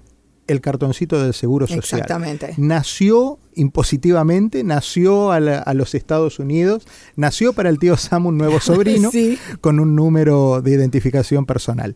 el 0.46 0.60
cartoncito 0.60 1.22
del 1.22 1.32
Seguro 1.32 1.66
Social. 1.66 2.00
Exactamente. 2.00 2.54
Nació 2.56 3.38
impositivamente, 3.54 4.64
nació 4.64 5.32
a, 5.32 5.40
los 5.40 5.94
Estados 5.94 6.38
Unidos, 6.38 6.86
nació 7.16 7.52
para 7.52 7.68
el 7.68 7.78
tío 7.78 7.96
Sam 7.96 8.26
un 8.26 8.38
nuevo 8.38 8.60
sobrino 8.60 9.10
con 9.60 9.80
un 9.80 9.94
número 9.94 10.62
de 10.62 10.72
identificación 10.72 11.46
personal. 11.46 11.94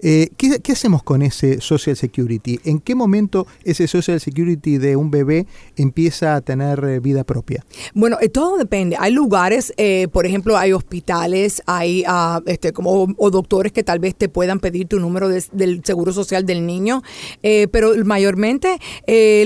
Eh, 0.00 0.28
¿qué, 0.36 0.72
hacemos 0.72 1.02
con 1.02 1.22
ese 1.22 1.60
Social 1.60 1.96
Security? 1.96 2.60
¿En 2.64 2.78
qué 2.78 2.94
momento 2.94 3.46
ese 3.64 3.88
Social 3.88 4.20
Security 4.20 4.78
de 4.78 4.96
un 4.96 5.10
bebé 5.10 5.46
empieza 5.76 6.36
a 6.36 6.40
tener 6.40 6.84
eh, 6.84 7.00
vida 7.00 7.24
propia? 7.24 7.64
Bueno, 7.94 8.16
eh, 8.20 8.28
todo 8.28 8.58
depende. 8.58 8.96
Hay 8.98 9.12
lugares, 9.12 9.72
por 10.12 10.26
ejemplo, 10.26 10.56
hay 10.56 10.72
hospitales, 10.72 11.62
hay 11.66 12.04
ah, 12.06 12.40
este, 12.46 12.72
como 12.72 13.08
o 13.16 13.30
doctores 13.30 13.72
que 13.72 13.82
tal 13.82 13.98
vez 13.98 14.14
te 14.14 14.28
puedan 14.28 14.60
pedir 14.60 14.86
tu 14.86 15.00
número 15.00 15.28
del 15.28 15.82
seguro 15.84 16.12
social 16.12 16.46
del 16.46 16.66
niño, 16.66 17.02
pero 17.42 17.92
mayormente 18.04 18.78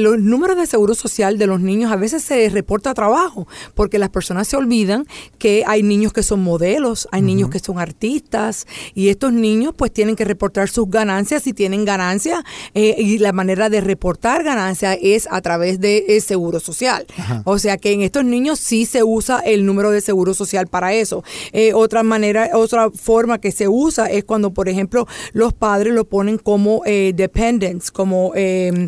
los 0.01 0.19
números 0.19 0.57
de 0.57 0.67
seguro 0.67 0.95
social 0.95 1.39
de 1.43 1.49
los 1.49 1.61
niños 1.61 1.91
a 1.91 1.97
veces 1.97 2.23
se 2.23 2.49
reporta 2.49 2.95
trabajo, 2.95 3.49
porque 3.75 3.99
las 3.99 4.11
personas 4.11 4.47
se 4.47 4.57
olvidan 4.57 5.07
que 5.39 5.65
hay 5.67 5.83
niños 5.83 6.13
que 6.13 6.23
son 6.23 6.41
modelos, 6.41 7.09
hay 7.11 7.21
niños 7.23 7.51
que 7.51 7.59
son 7.59 7.79
artistas, 7.79 8.67
y 8.95 9.09
estos 9.09 9.33
niños 9.33 9.75
pues 9.77 9.93
tienen 9.93 10.15
que 10.15 10.25
reportar 10.25 10.69
sus 10.69 10.89
ganancias 10.89 11.43
si 11.43 11.53
tienen 11.53 11.85
ganancias, 11.85 12.45
eh, 12.75 12.95
y 12.99 13.19
la 13.19 13.33
manera 13.33 13.69
de 13.69 13.81
reportar 13.81 14.45
ganancias 14.45 14.97
es 15.03 15.29
a 15.31 15.41
través 15.41 15.81
de 15.81 16.05
eh, 16.09 16.21
seguro 16.21 16.61
social. 16.61 17.07
O 17.45 17.59
sea 17.59 17.77
que 17.77 17.93
en 17.93 18.03
estos 18.03 18.25
niños 18.25 18.61
sí 18.61 18.87
se 18.87 19.03
usa 19.03 19.41
el 19.41 19.67
número 19.67 19.91
de 19.91 20.01
seguro 20.01 20.35
social 20.35 20.69
para 20.69 20.93
eso. 20.93 21.25
Eh, 21.53 21.75
otra 21.75 22.03
manera, 22.05 22.51
otra 22.55 22.91
forma 22.91 23.39
que 23.39 23.51
se 23.51 23.67
usa 23.67 24.07
es 24.07 24.23
cuando, 24.25 24.53
por 24.53 24.69
ejemplo, 24.69 25.09
los 25.33 25.53
padres 25.53 25.93
lo 25.93 26.05
ponen 26.05 26.39
como 26.39 26.83
dependents, 26.85 27.91
como 27.91 28.33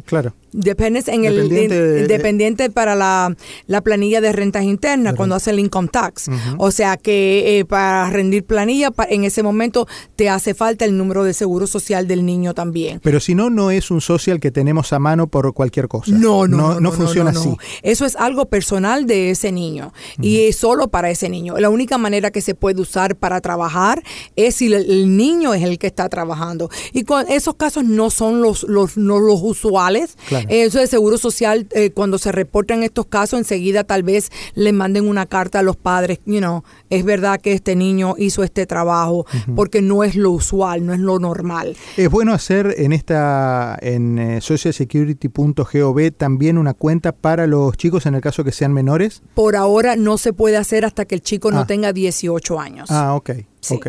claro 0.05 0.35
Dependes 0.57 1.09
en 1.09 1.25
el 1.25 2.07
dependiente 2.07 2.71
para 2.71 2.95
la, 2.95 3.35
planilla 3.83 4.21
de 4.21 4.33
rentas 4.33 4.63
internas 4.63 5.15
cuando 5.15 5.35
hace 5.35 5.51
el 5.51 5.59
income 5.59 5.89
tax. 5.89 6.27
O 6.59 6.71
sea 6.71 6.97
que 6.97 7.59
eh, 7.59 7.65
para 7.65 8.09
rendir 8.11 8.45
planilla 8.45 8.93
en 9.09 9.25
ese 9.25 9.43
momento 9.43 9.89
te 10.15 10.29
hace 10.29 10.55
falta 10.55 10.85
el 10.85 10.97
número 10.97 11.25
de 11.25 11.35
seguro 11.35 11.67
social 11.67 12.07
del 12.07 12.25
niño 12.25 12.55
también. 12.55 13.01
Pero 13.03 13.19
si 13.19 13.35
no, 13.35 13.51
no 13.51 13.73
es 13.73 13.91
un 13.91 14.01
social 14.01 14.39
que 14.39 14.51
tenemos 14.51 14.93
a 14.93 14.99
mano 14.99 15.27
por 15.27 15.53
cualquier 15.55 15.89
cosa. 15.89 16.13
No, 16.13 16.47
no, 16.47 16.75
no, 16.75 16.81
no, 16.81 16.93
funciona 16.93 17.31
así. 17.31 17.55
Eso 17.83 18.07
es 18.07 18.15
algo 18.17 18.47
personal 18.47 19.07
de 19.07 19.31
ese 19.31 19.51
niño 19.51 19.93
y 20.21 20.43
es 20.47 20.57
solo 20.57 20.89
para 20.89 21.11
ese 21.11 21.29
niño. 21.29 21.57
La 21.59 21.71
única 21.71 21.99
manera 21.99 22.31
que 22.31 22.41
se 22.41 22.55
puede 22.55 22.81
usar 22.81 23.17
para 23.17 23.41
trabajar 23.41 24.03
es 24.37 24.57
si 24.57 24.73
el, 24.73 25.17
niño 25.17 25.53
es 25.55 25.63
el 25.63 25.79
que 25.79 25.87
está 25.89 26.09
trabajando. 26.09 26.71
Y 26.93 27.03
con 27.05 27.29
esos 27.29 27.57
casos 27.57 27.85
no 27.85 28.11
son 28.11 28.41
los, 28.41 28.63
los, 28.65 28.97
no 28.97 29.19
los 29.19 29.41
usuales. 29.43 30.17
Eso 30.49 30.79
de 30.79 30.87
Seguro 30.87 31.19
Social, 31.19 31.67
eh, 31.73 31.91
cuando 31.91 32.19
se 32.19 32.33
reportan 32.33 32.83
estos 32.83 33.07
casos, 33.07 33.39
enseguida 33.39 33.85
tal 33.85 34.03
vez 34.03 34.31
le 34.55 34.73
manden 34.73 35.09
una 35.09 35.27
carta 35.27 35.61
a 35.61 35.63
los 35.63 35.77
padres, 35.77 36.21
you 36.27 36.39
know, 36.39 36.63
es 36.91 37.05
verdad 37.05 37.41
que 37.41 37.53
este 37.53 37.77
niño 37.77 38.15
hizo 38.19 38.43
este 38.43 38.67
trabajo, 38.67 39.27
porque 39.57 39.83
no 39.83 40.05
es 40.05 40.17
lo 40.17 40.31
usual, 40.31 40.85
no 40.87 40.93
es 40.93 41.01
lo 41.01 41.19
normal. 41.19 41.77
Es 41.97 42.11
bueno 42.11 42.33
hacer 42.33 42.75
en 42.79 42.93
esta, 42.93 43.79
en 43.81 44.19
eh, 44.19 44.41
socialsecurity.gov 44.41 46.13
también 46.17 46.59
una 46.59 46.75
cuenta 46.75 47.13
para 47.13 47.47
los 47.47 47.77
chicos 47.77 48.07
en 48.07 48.15
el 48.15 48.21
caso 48.21 48.45
que 48.45 48.53
sean 48.53 48.73
menores. 48.73 49.23
Por 49.35 49.57
ahora 49.57 49.97
no 49.97 50.19
se 50.19 50.33
puede 50.33 50.57
hacer 50.57 50.85
hasta 50.85 51.05
que 51.05 51.15
el 51.15 51.23
chico 51.23 51.51
no 51.51 51.61
ah. 51.61 51.67
tenga 51.67 51.93
18 51.93 52.61
años. 52.61 52.91
Ah, 52.91 53.15
ok. 53.15 53.31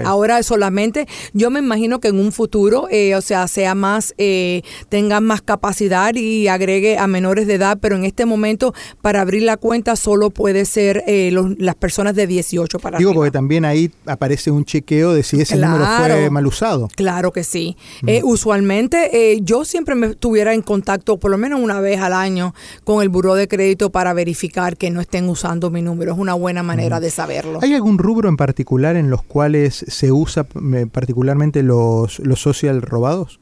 Ahora 0.05 0.41
solamente, 0.43 1.07
yo 1.33 1.49
me 1.49 1.59
imagino 1.59 1.99
que 1.99 2.09
en 2.09 2.19
un 2.19 2.31
futuro, 2.31 2.87
eh, 2.89 3.15
o 3.15 3.21
sea, 3.21 3.47
sea 3.47 3.75
más, 3.75 4.13
eh, 4.17 4.61
tenga 4.89 5.19
más 5.21 5.41
capacidad 5.41 6.13
y 6.15 6.47
agregue 6.47 6.97
a 6.97 7.07
menores 7.07 7.47
de 7.47 7.55
edad, 7.55 7.77
pero 7.79 7.95
en 7.95 8.05
este 8.05 8.25
momento 8.25 8.73
para 9.01 9.21
abrir 9.21 9.43
la 9.43 9.57
cuenta 9.57 9.95
solo 9.95 10.29
puede 10.29 10.65
ser 10.65 11.03
eh, 11.07 11.31
las 11.57 11.75
personas 11.75 12.15
de 12.15 12.27
18 12.27 12.79
para 12.79 12.97
Digo, 12.97 13.13
porque 13.13 13.31
también 13.31 13.65
ahí 13.65 13.91
aparece 14.05 14.51
un 14.51 14.65
chequeo 14.65 15.13
de 15.13 15.23
si 15.23 15.41
ese 15.41 15.57
número 15.57 15.85
fue 15.85 16.29
mal 16.29 16.45
usado. 16.47 16.87
Claro 16.95 17.31
que 17.31 17.43
sí. 17.43 17.75
usualmente 18.23 19.39
yo 19.43 19.65
siempre 19.65 19.95
me 19.95 20.07
estuviera 20.07 20.53
en 20.53 20.61
contacto 20.61 21.17
por 21.17 21.31
lo 21.31 21.37
menos 21.37 21.59
una 21.59 21.79
vez 21.79 21.99
al 21.99 22.13
año 22.13 22.53
con 22.83 23.01
el 23.01 23.09
buró 23.09 23.35
de 23.35 23.47
crédito 23.47 23.91
para 23.91 24.13
verificar 24.13 24.77
que 24.77 24.89
no 24.89 25.01
estén 25.01 25.29
usando 25.29 25.69
mi 25.69 25.81
número. 25.81 26.13
Es 26.13 26.17
una 26.17 26.33
buena 26.33 26.63
manera 26.63 26.99
de 26.99 27.09
saberlo. 27.09 27.59
¿Hay 27.61 27.73
algún 27.73 27.97
rubro 27.97 28.29
en 28.29 28.37
particular 28.37 28.95
en 28.95 29.09
los 29.09 29.23
cuales 29.23 29.64
se 29.71 30.11
usa 30.11 30.47
eh, 30.73 30.87
particularmente 30.91 31.63
los, 31.63 32.19
los 32.19 32.39
social 32.41 32.81
robados? 32.81 33.39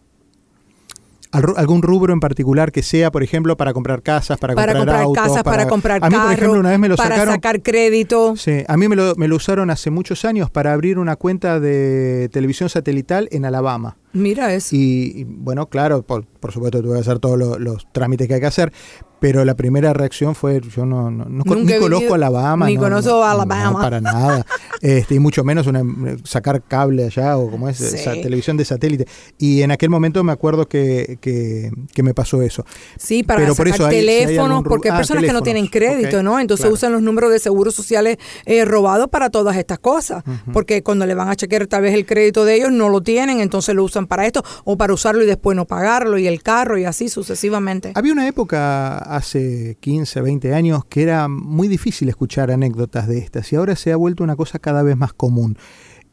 algún 1.33 1.81
rubro 1.81 2.13
en 2.13 2.19
particular 2.19 2.71
que 2.71 2.83
sea, 2.83 3.11
por 3.11 3.23
ejemplo, 3.23 3.57
para 3.57 3.73
comprar 3.73 4.03
casas, 4.03 4.37
para, 4.37 4.53
para 4.53 4.73
comprar, 4.75 5.03
comprar 5.03 5.25
casas, 5.25 5.43
para, 5.43 5.67
comprar 5.67 5.99
carros, 5.99 6.97
para 6.97 7.25
sacar 7.25 7.63
crédito. 7.63 8.35
Sí, 8.35 8.63
a 8.67 8.77
mí 8.77 8.87
me 8.87 8.95
lo, 8.95 9.15
me 9.15 9.27
lo 9.27 9.37
usaron 9.37 9.71
hace 9.71 9.89
muchos 9.89 10.25
años 10.25 10.51
para 10.51 10.73
abrir 10.73 10.99
una 10.99 11.15
cuenta 11.15 11.59
de 11.59 12.29
televisión 12.31 12.69
satelital 12.69 13.29
en 13.31 13.45
Alabama. 13.45 13.97
Mira 14.13 14.53
eso. 14.53 14.75
Y, 14.75 15.25
bueno, 15.27 15.67
claro, 15.67 16.03
por, 16.03 16.25
por, 16.25 16.51
supuesto 16.51 16.81
tuve 16.81 16.93
que 16.93 17.01
hacer 17.01 17.19
todos 17.19 17.59
los, 17.59 17.91
trámites 17.91 18.27
que 18.27 18.35
hay 18.35 18.39
que 18.39 18.45
hacer, 18.45 18.71
pero 19.19 19.45
la 19.45 19.55
primera 19.55 19.93
reacción 19.93 20.35
fue, 20.35 20.59
yo 20.75 20.85
no, 20.85 21.09
no, 21.09 21.25
no 21.25 21.43
ni 21.55 21.77
conozco 21.79 22.13
Alabama. 22.13 22.67
Ni 22.67 22.75
conozco 22.75 23.23
Alabama. 23.23 23.81
para 23.81 24.01
nada. 24.01 24.45
este, 24.81 25.15
y 25.15 25.19
mucho 25.19 25.43
menos 25.45 25.65
una, 25.65 25.81
sacar 26.25 26.61
cable 26.61 27.05
allá 27.05 27.37
o 27.37 27.49
como 27.49 27.69
es, 27.69 28.03
televisión 28.03 28.57
de 28.57 28.65
satélite. 28.65 29.07
Y 29.37 29.61
en 29.61 29.71
aquel 29.71 29.89
momento 29.89 30.21
me 30.25 30.33
acuerdo 30.33 30.67
que, 30.67 31.17
que, 31.21 32.03
me 32.03 32.13
pasó 32.13 32.41
eso. 32.41 32.65
Sí, 32.97 33.23
para 33.23 33.39
pero 33.39 33.55
sacar 33.55 33.89
teléfonos, 33.89 34.63
porque 34.63 34.89
hay 34.89 34.95
ah, 34.95 34.97
personas 34.97 35.23
que 35.23 35.31
no 35.31 35.41
tienen 35.41 35.67
crédito, 35.67 36.21
¿no? 36.21 36.39
Entonces 36.39 36.69
usan 36.69 36.91
los 36.91 37.01
números 37.01 37.31
de 37.31 37.39
seguros 37.39 37.73
sociales 37.73 38.17
eh, 38.45 38.65
robados 38.65 39.07
para 39.07 39.29
todas 39.29 39.55
estas 39.55 39.79
cosas. 39.79 40.21
Porque 40.51 40.83
cuando 40.83 41.05
le 41.05 41.15
van 41.15 41.29
a 41.29 41.35
chequear 41.37 41.65
tal 41.67 41.83
vez 41.83 41.93
el 41.93 42.05
crédito 42.05 42.43
de 42.43 42.55
ellos, 42.55 42.71
no 42.73 42.89
lo 42.89 43.01
tienen, 43.01 43.39
entonces 43.39 43.73
lo 43.73 43.85
usan 43.85 44.02
para 44.07 44.25
esto 44.25 44.43
o 44.63 44.77
para 44.77 44.93
usarlo 44.93 45.23
y 45.23 45.25
después 45.25 45.55
no 45.55 45.65
pagarlo 45.65 46.17
y 46.17 46.27
el 46.27 46.41
carro 46.43 46.77
y 46.77 46.85
así 46.85 47.09
sucesivamente. 47.09 47.91
Había 47.95 48.13
una 48.13 48.27
época 48.27 48.97
hace 48.97 49.77
15, 49.79 50.21
20 50.21 50.53
años 50.53 50.85
que 50.85 51.03
era 51.03 51.27
muy 51.27 51.67
difícil 51.67 52.09
escuchar 52.09 52.51
anécdotas 52.51 53.07
de 53.07 53.19
estas 53.19 53.51
y 53.53 53.55
ahora 53.55 53.75
se 53.75 53.91
ha 53.91 53.95
vuelto 53.95 54.23
una 54.23 54.35
cosa 54.35 54.59
cada 54.59 54.83
vez 54.83 54.97
más 54.97 55.13
común. 55.13 55.57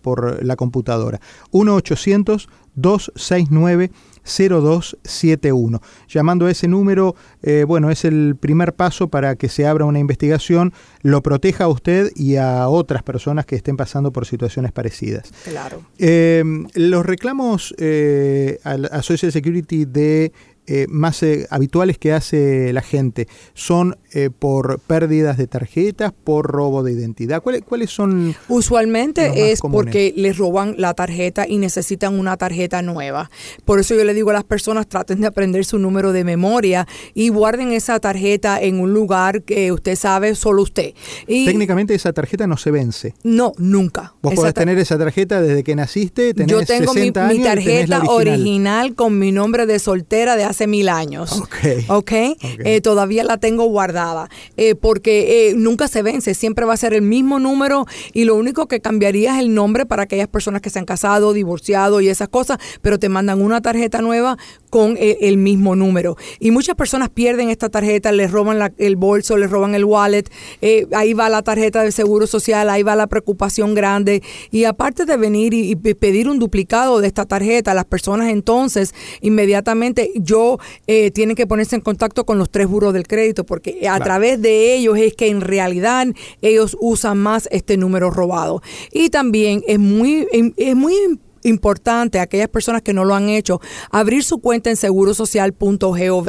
por 0.00 0.44
la 0.44 0.56
computadora. 0.56 1.20
1-800-269. 1.52 3.90
0271. 4.24 5.80
Llamando 6.08 6.46
a 6.46 6.50
ese 6.50 6.68
número, 6.68 7.14
eh, 7.42 7.64
bueno, 7.66 7.90
es 7.90 8.04
el 8.04 8.36
primer 8.36 8.74
paso 8.74 9.08
para 9.08 9.36
que 9.36 9.48
se 9.48 9.66
abra 9.66 9.84
una 9.84 9.98
investigación, 9.98 10.72
lo 11.02 11.22
proteja 11.22 11.64
a 11.64 11.68
usted 11.68 12.10
y 12.14 12.36
a 12.36 12.68
otras 12.68 13.02
personas 13.02 13.46
que 13.46 13.56
estén 13.56 13.76
pasando 13.76 14.12
por 14.12 14.26
situaciones 14.26 14.72
parecidas. 14.72 15.30
Claro. 15.44 15.82
Eh, 15.98 16.44
los 16.74 17.04
reclamos 17.04 17.74
eh, 17.78 18.58
a, 18.64 19.02
Social 19.02 19.32
Security 19.32 19.84
de 19.84 20.32
eh, 20.68 20.86
más 20.88 21.24
eh, 21.24 21.48
habituales 21.50 21.98
que 21.98 22.12
hace 22.12 22.72
la 22.72 22.82
gente 22.82 23.26
son 23.52 23.98
eh, 24.12 24.30
por 24.30 24.78
pérdidas 24.78 25.36
de 25.36 25.48
tarjetas, 25.48 26.12
por 26.12 26.46
robo 26.46 26.84
de 26.84 26.92
identidad. 26.92 27.42
¿Cuáles, 27.42 27.62
cuáles 27.62 27.90
son? 27.90 28.36
Usualmente 28.48 29.50
es 29.50 29.60
porque 29.60 30.14
les 30.16 30.38
roban 30.38 30.76
la 30.78 30.94
tarjeta 30.94 31.46
y 31.48 31.58
necesitan 31.58 32.16
una 32.16 32.36
tarjeta 32.36 32.80
nueva. 32.80 33.28
Por 33.64 33.80
eso 33.80 33.96
yo 33.96 34.04
le 34.04 34.14
digo 34.14 34.30
a 34.30 34.34
las 34.34 34.44
personas 34.44 34.86
traten 34.86 35.20
de 35.20 35.26
aprender 35.26 35.64
su 35.64 35.78
número 35.78 36.12
de 36.12 36.22
memoria 36.22 36.86
y 37.12 37.30
guarden 37.30 37.72
esa 37.72 37.98
tarjeta 37.98 38.60
en 38.60 38.78
un 38.78 38.94
lugar 38.94 39.42
que 39.42 39.72
usted 39.72 39.96
sabe 39.96 40.36
solo 40.36 40.62
usted. 40.62 40.94
Y 41.26 41.44
Técnicamente 41.44 41.92
esa 41.94 42.12
tarjeta 42.12 42.46
no 42.46 42.56
se 42.56 42.70
vence. 42.70 43.14
No, 43.24 43.52
nunca. 43.58 44.14
Vos 44.22 44.34
podés 44.34 44.54
tener 44.54 44.78
esa 44.78 44.96
tarjeta 44.96 45.42
desde 45.42 45.64
que 45.64 45.74
naciste, 45.74 46.34
tenés 46.34 46.52
yo 46.52 46.64
tengo 46.64 46.94
mi, 46.94 47.00
60 47.00 47.20
mi 47.24 47.30
años 47.30 47.38
y 47.38 47.42
tenés 47.42 47.88
la 47.88 47.96
tarjeta 47.98 48.12
original. 48.12 48.36
original. 48.38 48.94
con 48.94 49.18
mi 49.18 49.32
nombre 49.32 49.66
de 49.66 49.80
soltera 49.80 50.36
de 50.36 50.51
hace 50.52 50.66
mil 50.66 50.88
años. 50.88 51.40
Ok. 51.42 51.56
Ok. 51.88 52.12
Eh, 52.12 52.80
todavía 52.80 53.24
la 53.24 53.36
tengo 53.38 53.64
guardada. 53.64 54.28
eh, 54.56 54.74
porque 54.74 55.48
eh, 55.48 55.54
nunca 55.54 55.88
se 55.88 56.02
vence. 56.02 56.34
Siempre 56.34 56.64
va 56.64 56.74
a 56.74 56.76
ser 56.76 56.94
el 56.94 57.02
mismo 57.02 57.38
número. 57.38 57.86
Y 58.12 58.24
lo 58.24 58.36
único 58.36 58.66
que 58.68 58.80
cambiaría 58.80 59.34
es 59.34 59.40
el 59.40 59.54
nombre 59.54 59.86
para 59.86 60.04
aquellas 60.04 60.28
personas 60.28 60.62
que 60.62 60.70
se 60.70 60.78
han 60.78 60.84
casado, 60.84 61.32
divorciado 61.32 62.00
y 62.00 62.08
esas 62.08 62.28
cosas. 62.28 62.58
Pero 62.80 62.98
te 62.98 63.08
mandan 63.08 63.40
una 63.42 63.60
tarjeta 63.60 64.00
nueva 64.00 64.38
con 64.72 64.96
eh, 64.98 65.18
el 65.20 65.36
mismo 65.36 65.76
número. 65.76 66.16
Y 66.40 66.50
muchas 66.50 66.76
personas 66.76 67.10
pierden 67.10 67.50
esta 67.50 67.68
tarjeta, 67.68 68.10
les 68.10 68.30
roban 68.30 68.58
la- 68.58 68.72
el 68.78 68.96
bolso, 68.96 69.36
les 69.36 69.50
roban 69.50 69.74
el 69.74 69.84
wallet. 69.84 70.24
eh, 70.62 70.86
ahí 70.94 71.12
va 71.12 71.28
la 71.28 71.42
tarjeta 71.42 71.82
de 71.82 71.92
seguro 71.92 72.26
social, 72.26 72.70
ahí 72.70 72.82
va 72.82 72.96
la 72.96 73.06
preocupación 73.06 73.74
grande. 73.74 74.22
Y 74.50 74.64
aparte 74.64 75.04
de 75.04 75.18
venir 75.18 75.52
y, 75.52 75.72
y 75.72 75.76
pe- 75.76 75.94
pedir 75.94 76.26
un 76.26 76.38
duplicado 76.38 77.02
de 77.02 77.06
esta 77.06 77.26
tarjeta, 77.26 77.74
las 77.74 77.84
personas 77.84 78.30
entonces 78.30 78.94
inmediatamente 79.20 80.10
yo 80.14 80.58
eh, 80.86 81.10
tienen 81.10 81.36
que 81.36 81.46
ponerse 81.46 81.76
en 81.76 81.82
contacto 81.82 82.24
con 82.24 82.38
los 82.38 82.48
tres 82.50 82.66
buros 82.66 82.94
del 82.94 83.06
crédito 83.06 83.44
porque 83.44 83.86
a 83.86 83.98
través 84.00 84.40
de 84.40 84.74
ellos 84.74 84.96
es 84.96 85.12
que 85.12 85.28
en 85.28 85.42
realidad 85.42 86.06
ellos 86.40 86.78
usan 86.80 87.18
más 87.18 87.46
este 87.52 87.76
número 87.76 88.08
robado. 88.10 88.62
Y 88.90 89.10
también 89.10 89.62
es 89.66 89.78
muy, 89.78 90.26
es 90.56 90.74
muy 90.76 90.94
importante 90.94 91.31
a 91.44 92.22
aquellas 92.22 92.48
personas 92.48 92.82
que 92.82 92.92
no 92.92 93.04
lo 93.04 93.14
han 93.14 93.28
hecho, 93.28 93.60
abrir 93.90 94.24
su 94.24 94.38
cuenta 94.38 94.70
en 94.70 94.76
segurosocial.gov. 94.76 96.28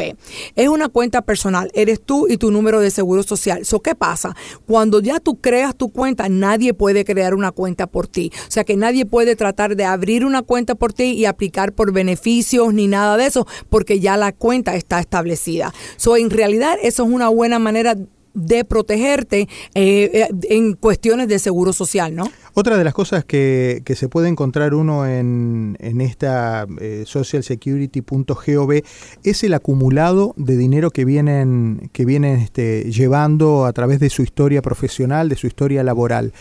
Es 0.56 0.68
una 0.68 0.90
cuenta 0.90 1.22
personal, 1.22 1.70
eres 1.74 2.02
tú 2.02 2.28
y 2.28 2.38
tu 2.38 2.52
número 2.52 2.80
de 2.80 2.92
seguro 2.92 3.24
social. 3.24 3.66
So, 3.66 3.82
¿Qué 3.82 3.96
pasa? 3.96 4.36
Cuando 4.66 5.02
ya 5.02 5.20
tú 5.20 5.40
creas 5.40 5.76
tu 5.76 5.92
cuenta, 5.92 6.30
nadie 6.30 6.74
puede 6.74 7.06
crear 7.06 7.34
una 7.34 7.52
cuenta 7.52 7.88
por 7.88 8.08
ti. 8.08 8.32
O 8.48 8.52
sea 8.52 8.64
que 8.64 8.76
nadie 8.76 9.06
puede 9.06 9.36
tratar 9.36 9.76
de 9.76 9.86
abrir 9.86 10.26
una 10.26 10.42
cuenta 10.42 10.76
por 10.76 10.94
ti 10.94 11.12
y 11.12 11.26
aplicar 11.26 11.74
por 11.74 11.92
beneficios 11.92 12.74
ni 12.74 12.88
nada 12.88 13.18
de 13.18 13.26
eso, 13.26 13.48
porque 13.70 14.00
ya 14.00 14.18
la 14.18 14.32
cuenta 14.32 14.76
está 14.76 15.00
establecida. 15.00 15.74
So, 15.98 16.18
en 16.18 16.30
realidad, 16.30 16.78
eso 16.82 17.04
es 17.04 17.10
una 17.10 17.30
buena 17.30 17.60
manera 17.60 17.96
de 18.34 18.66
protegerte 18.66 19.42
eh, 19.76 20.10
eh, 20.14 20.30
en 20.50 20.74
cuestiones 20.74 21.28
de 21.28 21.40
seguro 21.40 21.74
social, 21.74 22.16
¿no? 22.16 22.26
Otra 22.56 22.78
de 22.78 22.84
las 22.84 22.94
cosas 22.94 23.26
que, 23.26 23.82
que 23.84 23.96
se 23.96 24.10
puede 24.10 24.28
encontrar 24.28 24.76
uno 24.76 25.08
en, 25.08 25.76
en 25.80 26.02
esta 26.02 26.68
eh, 26.80 27.04
socialsecurity.gov 27.08 28.84
es 29.24 29.44
el 29.44 29.56
acumulado 29.56 30.36
de 30.38 30.56
dinero 30.56 30.92
que 30.92 31.04
vienen, 31.04 31.90
que 31.94 32.06
vienen 32.06 32.40
este, 32.40 32.92
llevando 32.92 33.66
a 33.66 33.74
través 33.74 34.00
de 34.00 34.12
su 34.12 34.22
historia 34.22 34.62
profesional, 34.62 35.30
de 35.30 35.36
su 35.36 35.48
historia 35.48 35.82
laboral. 35.84 36.32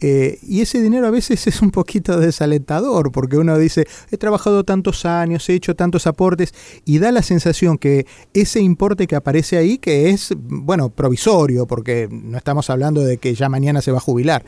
Eh, 0.00 0.38
y 0.42 0.60
ese 0.60 0.82
dinero 0.82 1.06
a 1.06 1.10
veces 1.10 1.46
es 1.46 1.62
un 1.62 1.70
poquito 1.70 2.18
desalentador 2.20 3.10
porque 3.10 3.38
uno 3.38 3.56
dice, 3.56 3.86
he 4.10 4.18
trabajado 4.18 4.64
tantos 4.64 5.06
años, 5.06 5.48
he 5.48 5.54
hecho 5.54 5.74
tantos 5.74 6.06
aportes 6.06 6.52
y 6.84 6.98
da 6.98 7.12
la 7.12 7.22
sensación 7.22 7.78
que 7.78 8.04
ese 8.34 8.60
importe 8.60 9.06
que 9.06 9.16
aparece 9.16 9.56
ahí, 9.56 9.78
que 9.78 10.10
es, 10.10 10.34
bueno, 10.36 10.90
provisorio, 10.90 11.66
porque 11.66 12.08
no 12.10 12.36
estamos 12.36 12.68
hablando 12.68 13.00
de 13.00 13.16
que 13.16 13.34
ya 13.34 13.48
mañana 13.48 13.80
se 13.80 13.90
va 13.90 13.98
a 13.98 14.02
jubilar, 14.02 14.44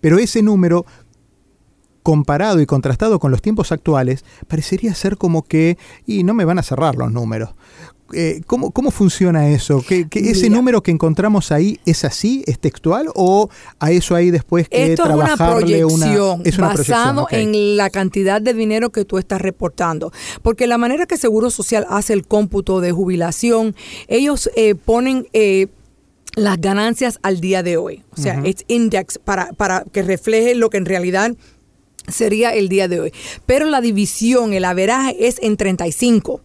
pero 0.00 0.18
ese 0.18 0.40
número 0.40 0.67
comparado 2.02 2.60
y 2.60 2.66
contrastado 2.66 3.18
con 3.18 3.30
los 3.30 3.42
tiempos 3.42 3.70
actuales, 3.70 4.24
parecería 4.46 4.94
ser 4.94 5.18
como 5.18 5.42
que, 5.42 5.76
y 6.06 6.24
no 6.24 6.32
me 6.32 6.46
van 6.46 6.58
a 6.58 6.62
cerrar 6.62 6.96
los 6.96 7.12
números. 7.12 7.50
Eh, 8.14 8.40
¿cómo, 8.46 8.70
¿Cómo 8.70 8.90
funciona 8.90 9.50
eso? 9.50 9.84
¿Que, 9.86 10.08
que 10.08 10.30
ese 10.30 10.44
Mira. 10.44 10.56
número 10.56 10.82
que 10.82 10.90
encontramos 10.90 11.52
ahí 11.52 11.78
es 11.84 12.06
así, 12.06 12.42
es 12.46 12.58
textual, 12.58 13.10
o 13.14 13.50
a 13.78 13.90
eso 13.90 14.14
hay 14.14 14.30
después 14.30 14.70
que 14.70 14.92
Esto 14.92 15.02
es 15.02 15.10
una 15.10 15.36
trabajarle 15.36 15.80
proyección 15.80 16.40
es 16.46 16.56
una 16.56 16.68
proyección, 16.72 17.16
basado 17.16 17.26
en 17.30 17.76
la 17.76 17.90
cantidad 17.90 18.40
de 18.40 18.54
dinero 18.54 18.88
que 18.88 19.04
tú 19.04 19.18
estás 19.18 19.42
reportando. 19.42 20.10
Porque 20.40 20.66
la 20.66 20.78
manera 20.78 21.04
que 21.04 21.18
Seguro 21.18 21.50
Social 21.50 21.86
hace 21.90 22.14
el 22.14 22.26
cómputo 22.26 22.80
de 22.80 22.92
jubilación, 22.92 23.76
ellos 24.06 24.48
eh, 24.56 24.74
ponen... 24.74 25.28
eh, 25.34 25.66
las 26.36 26.60
ganancias 26.60 27.18
al 27.22 27.40
día 27.40 27.62
de 27.62 27.76
hoy. 27.76 28.04
O 28.10 28.20
sea, 28.20 28.40
es 28.44 28.64
index 28.68 29.18
para, 29.18 29.52
para 29.52 29.84
que 29.92 30.02
refleje 30.02 30.54
lo 30.54 30.70
que 30.70 30.76
en 30.78 30.86
realidad 30.86 31.34
sería 32.06 32.54
el 32.54 32.68
día 32.68 32.88
de 32.88 33.00
hoy. 33.00 33.12
Pero 33.46 33.66
la 33.66 33.80
división, 33.80 34.52
el 34.52 34.64
averaje 34.64 35.28
es 35.28 35.38
en 35.42 35.56
35. 35.56 36.40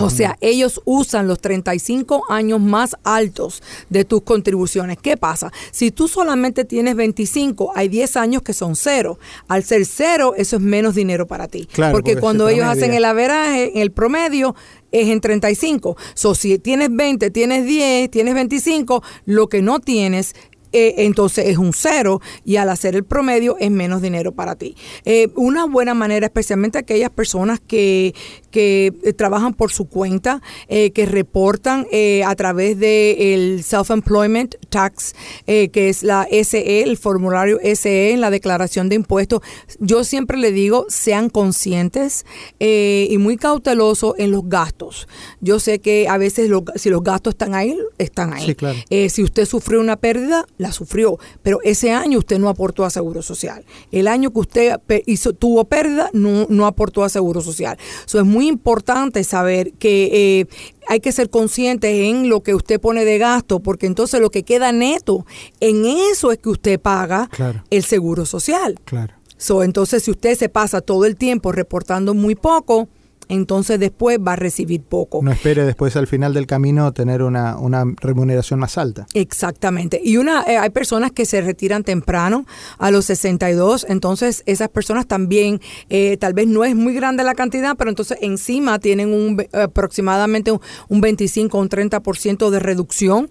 O 0.00 0.10
sea, 0.10 0.36
ellos 0.40 0.82
usan 0.84 1.28
los 1.28 1.40
35 1.40 2.24
años 2.28 2.60
más 2.60 2.96
altos 3.04 3.62
de 3.88 4.04
tus 4.04 4.22
contribuciones. 4.22 4.98
¿Qué 5.00 5.16
pasa? 5.16 5.52
Si 5.70 5.90
tú 5.90 6.08
solamente 6.08 6.64
tienes 6.64 6.96
25, 6.96 7.72
hay 7.74 7.88
10 7.88 8.16
años 8.16 8.42
que 8.42 8.52
son 8.52 8.76
cero. 8.76 9.18
Al 9.46 9.62
ser 9.62 9.86
cero, 9.86 10.34
eso 10.36 10.56
es 10.56 10.62
menos 10.62 10.94
dinero 10.94 11.26
para 11.26 11.46
ti. 11.46 11.66
Claro, 11.72 11.92
porque, 11.92 12.12
porque 12.12 12.20
cuando 12.20 12.48
ellos 12.48 12.66
hacen 12.66 12.92
el 12.92 13.04
averaje, 13.04 13.72
en 13.74 13.82
el 13.82 13.92
promedio, 13.92 14.54
es 14.92 15.08
en 15.08 15.20
35. 15.20 15.96
So, 16.14 16.34
si 16.34 16.58
tienes 16.58 16.88
20, 16.94 17.30
tienes 17.30 17.66
10, 17.66 18.10
tienes 18.10 18.34
25, 18.34 19.02
lo 19.26 19.48
que 19.48 19.62
no 19.62 19.80
tienes 19.80 20.34
eh, 20.72 20.94
entonces 20.98 21.46
es 21.46 21.58
un 21.58 21.72
cero 21.72 22.20
y 22.44 22.56
al 22.56 22.68
hacer 22.70 22.94
el 22.96 23.04
promedio 23.04 23.56
es 23.58 23.70
menos 23.70 24.02
dinero 24.02 24.32
para 24.32 24.54
ti. 24.56 24.76
Eh, 25.04 25.28
una 25.36 25.64
buena 25.66 25.94
manera, 25.94 26.26
especialmente 26.26 26.78
aquellas 26.78 27.10
personas 27.10 27.60
que, 27.60 28.14
que 28.50 28.92
eh, 29.04 29.12
trabajan 29.12 29.54
por 29.54 29.70
su 29.72 29.86
cuenta, 29.88 30.40
eh, 30.68 30.90
que 30.92 31.06
reportan 31.06 31.86
eh, 31.90 32.22
a 32.24 32.34
través 32.34 32.78
del 32.78 33.62
Self-Employment 33.62 34.56
Tax, 34.68 35.14
que 35.46 35.70
es 35.88 36.02
la 36.02 36.26
SE, 36.30 36.82
el 36.82 36.96
formulario 36.96 37.58
SE 37.74 38.10
en 38.12 38.20
la 38.20 38.30
declaración 38.30 38.88
de 38.88 38.96
impuestos. 38.96 39.40
Yo 39.80 40.04
siempre 40.04 40.36
le 40.38 40.52
digo, 40.52 40.86
sean 40.88 41.30
conscientes 41.30 42.24
eh, 42.60 43.06
y 43.10 43.18
muy 43.18 43.36
cautelosos 43.36 44.14
en 44.18 44.30
los 44.30 44.48
gastos. 44.48 45.08
Yo 45.40 45.58
sé 45.60 45.78
que 45.80 46.06
a 46.08 46.18
veces 46.18 46.48
los- 46.48 46.62
si 46.76 46.90
los 46.90 47.02
gastos 47.02 47.32
están 47.34 47.54
ahí, 47.54 47.76
están 47.98 48.32
ahí. 48.32 48.46
Sí, 48.46 48.54
claro. 48.54 48.78
Si 49.08 49.22
usted 49.22 49.44
sufrió 49.46 49.80
una 49.80 49.96
pérdida, 49.96 50.46
la 50.58 50.72
sufrió, 50.72 51.18
pero 51.42 51.60
ese 51.64 51.92
año 51.92 52.18
usted 52.18 52.38
no 52.38 52.48
aportó 52.48 52.84
a 52.84 52.90
Seguro 52.90 53.22
Social. 53.22 53.64
El 53.90 54.06
año 54.08 54.32
que 54.32 54.40
usted 54.40 54.76
hizo, 55.06 55.32
tuvo 55.32 55.64
pérdida, 55.64 56.10
no, 56.12 56.46
no 56.50 56.66
aportó 56.66 57.04
a 57.04 57.08
Seguro 57.08 57.40
Social. 57.40 57.78
Eso 58.06 58.18
es 58.18 58.24
muy 58.24 58.46
importante 58.48 59.24
saber 59.24 59.72
que 59.74 60.40
eh, 60.40 60.46
hay 60.88 61.00
que 61.00 61.12
ser 61.12 61.30
conscientes 61.30 61.90
en 61.92 62.28
lo 62.28 62.42
que 62.42 62.54
usted 62.54 62.80
pone 62.80 63.04
de 63.04 63.18
gasto, 63.18 63.60
porque 63.60 63.86
entonces 63.86 64.20
lo 64.20 64.30
que 64.30 64.42
queda 64.42 64.72
neto, 64.72 65.24
en 65.60 65.84
eso 65.86 66.32
es 66.32 66.38
que 66.38 66.48
usted 66.48 66.80
paga 66.80 67.28
Claro. 67.30 67.62
el 67.70 67.84
Seguro 67.84 68.26
Social. 68.26 68.78
Claro. 68.84 69.14
So, 69.36 69.62
entonces, 69.62 70.02
si 70.02 70.10
usted 70.10 70.36
se 70.36 70.48
pasa 70.48 70.80
todo 70.80 71.04
el 71.04 71.14
tiempo 71.14 71.52
reportando 71.52 72.12
muy 72.12 72.34
poco, 72.34 72.88
entonces 73.28 73.78
después 73.78 74.18
va 74.18 74.34
a 74.34 74.36
recibir 74.36 74.82
poco. 74.82 75.20
No 75.22 75.30
espere 75.30 75.64
después 75.64 75.96
al 75.96 76.06
final 76.06 76.34
del 76.34 76.46
camino 76.46 76.92
tener 76.92 77.22
una, 77.22 77.56
una 77.58 77.84
remuneración 78.00 78.58
más 78.60 78.78
alta. 78.78 79.06
Exactamente. 79.14 80.00
Y 80.02 80.16
una 80.16 80.44
eh, 80.46 80.56
hay 80.56 80.70
personas 80.70 81.12
que 81.12 81.26
se 81.26 81.40
retiran 81.40 81.84
temprano, 81.84 82.46
a 82.78 82.90
los 82.90 83.06
62, 83.06 83.86
entonces 83.88 84.42
esas 84.46 84.68
personas 84.68 85.06
también, 85.06 85.60
eh, 85.88 86.16
tal 86.18 86.34
vez 86.34 86.46
no 86.46 86.64
es 86.64 86.74
muy 86.74 86.94
grande 86.94 87.24
la 87.24 87.34
cantidad, 87.34 87.76
pero 87.76 87.90
entonces 87.90 88.18
encima 88.20 88.78
tienen 88.78 89.12
un, 89.12 89.44
aproximadamente 89.52 90.52
un, 90.52 90.60
un 90.88 91.00
25 91.00 91.56
o 91.56 91.60
un 91.60 91.68
30% 91.68 92.50
de 92.50 92.58
reducción. 92.58 93.30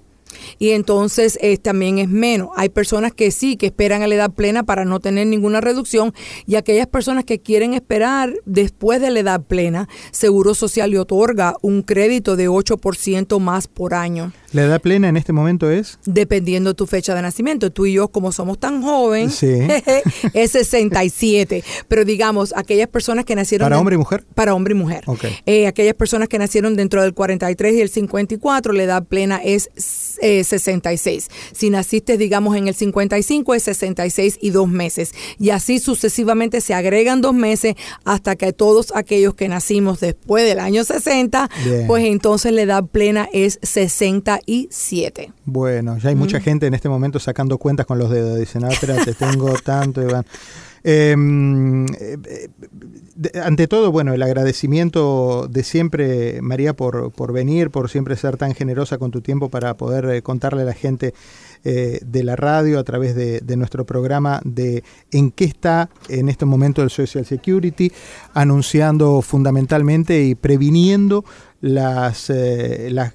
Y 0.60 0.72
entonces 0.72 1.38
eh, 1.42 1.58
también 1.58 2.00
es 2.00 2.10
menos. 2.10 2.50
Hay 2.56 2.70
personas 2.70 3.14
que 3.14 3.32
sí, 3.32 3.58
que 3.58 3.68
esperan 3.68 4.02
a 4.02 4.08
la 4.08 4.16
edad 4.16 4.32
plena 4.32 4.64
para 4.64 4.86
no 4.86 5.00
tener 5.00 5.28
ninguna 5.28 5.62
reducción. 5.62 6.14
Y 6.46 6.56
aquellas 6.56 6.88
personas 6.88 7.26
que 7.26 7.40
quieren 7.40 7.74
esperar 7.74 8.34
después 8.46 9.02
de 9.02 9.12
la 9.12 9.20
edad 9.20 9.42
plena, 9.42 9.88
Seguro 10.12 10.54
Social 10.54 10.92
le 10.92 11.00
otorga 11.00 11.56
un 11.62 11.82
crédito 11.82 12.36
de 12.36 12.50
8% 12.50 13.40
más 13.40 13.68
por 13.68 13.94
año. 13.94 14.32
¿La 14.54 14.64
edad 14.64 14.82
plena 14.82 15.10
en 15.10 15.18
este 15.18 15.34
momento 15.34 15.70
es? 15.70 16.00
Dependiendo 16.06 16.70
de 16.72 16.74
tu 16.76 16.88
fecha 16.88 17.14
de 17.14 17.22
nacimiento. 17.22 17.72
Tú 17.72 17.86
y 17.86 17.94
yo, 17.94 18.08
como 18.08 18.32
somos 18.32 18.60
tan 18.60 18.82
jóvenes, 18.82 19.36
Sí. 19.36 19.48
es 20.34 20.52
67. 20.52 21.64
Pero 21.88 22.06
digamos, 22.06 22.54
aquellas 22.56 22.88
personas 22.88 23.26
que 23.26 23.36
nacieron... 23.36 23.66
¿Para 23.66 23.76
de- 23.76 23.80
hombre 23.80 23.96
y 23.96 23.98
mujer? 23.98 24.26
Para 24.36 24.54
hombre 24.54 24.74
y 24.74 24.78
mujer. 24.78 25.04
Ok. 25.08 25.26
Eh, 25.46 25.68
aquellas 25.68 25.96
personas 25.96 26.30
que 26.30 26.38
nacieron 26.40 26.76
dentro 26.76 27.02
del 27.02 27.14
43 27.14 27.74
y 27.76 27.82
el 27.82 27.90
54, 27.90 28.74
la 28.74 28.84
edad 28.84 29.04
plena 29.04 29.42
es 29.44 29.70
eh, 30.22 30.44
66. 30.44 31.28
Si 31.52 31.70
naciste, 31.70 32.18
digamos, 32.18 32.56
en 32.56 32.68
el 32.68 32.74
55, 32.76 33.54
es 33.54 33.64
66 33.64 34.38
y 34.42 34.50
dos 34.52 34.68
meses. 34.70 35.12
Y 35.40 35.50
así 35.50 35.80
sucesivamente 35.80 36.62
se 36.62 36.74
agregan 36.74 37.22
dos 37.22 37.34
meses 37.34 37.76
hasta 38.06 38.36
que 38.36 38.54
todos 38.54 38.94
aquellos 38.96 39.36
que 39.36 39.48
nacimos 39.50 40.00
después 40.00 40.46
del 40.46 40.60
año 40.60 40.84
60, 40.84 41.50
Bien. 41.66 41.88
pues 41.88 42.06
entonces 42.06 42.52
la 42.54 42.62
edad 42.62 42.84
plena 42.86 43.28
es 43.34 43.60
67. 44.46 45.32
Bueno, 45.46 45.98
ya 45.98 46.10
hay 46.10 46.16
Mm. 46.16 46.20
mucha 46.20 46.40
gente 46.40 46.68
en 46.68 46.74
este 46.74 46.90
momento 46.90 47.20
sacando 47.20 47.58
cuentas 47.58 47.86
con 47.86 47.98
los 48.00 48.10
dedos. 48.10 48.38
Dicen, 48.40 48.64
ah, 48.64 48.70
espérate, 48.70 49.14
tengo 49.14 49.54
tanto. 49.64 50.02
y 50.02 50.06
van. 50.06 50.26
Em, 50.84 51.86
eh, 51.88 52.18
eh, 52.26 52.48
de- 53.16 53.40
ante 53.42 53.68
todo, 53.68 53.92
bueno, 53.92 54.14
el 54.14 54.22
agradecimiento 54.22 55.48
de 55.50 55.64
siempre, 55.64 56.42
María, 56.42 56.74
por, 56.74 57.12
por 57.12 57.34
venir, 57.34 57.72
por 57.72 57.90
siempre 57.90 58.16
ser 58.16 58.38
tan 58.38 58.54
generosa 58.54 58.98
con 58.98 59.12
tu 59.12 59.20
tiempo 59.22 59.50
para 59.50 59.76
poder 59.76 60.06
eh, 60.06 60.22
contarle 60.22 60.62
a 60.62 60.66
la 60.66 60.74
gente 60.74 61.14
de 61.64 62.24
la 62.24 62.38
radio 62.38 62.80
a 62.80 62.84
través 62.86 63.14
de, 63.14 63.42
de 63.42 63.58
nuestro 63.58 63.86
programa 63.86 64.40
de 64.46 64.84
en 65.12 65.32
qué 65.32 65.44
está 65.44 65.90
en 66.08 66.30
este 66.30 66.46
momento 66.46 66.82
el 66.82 66.90
Social 66.90 67.26
Security, 67.26 67.92
anunciando 68.34 69.22
fundamentalmente 69.22 70.24
y 70.24 70.36
previniendo 70.36 71.26
las, 71.60 72.30
las 72.30 73.14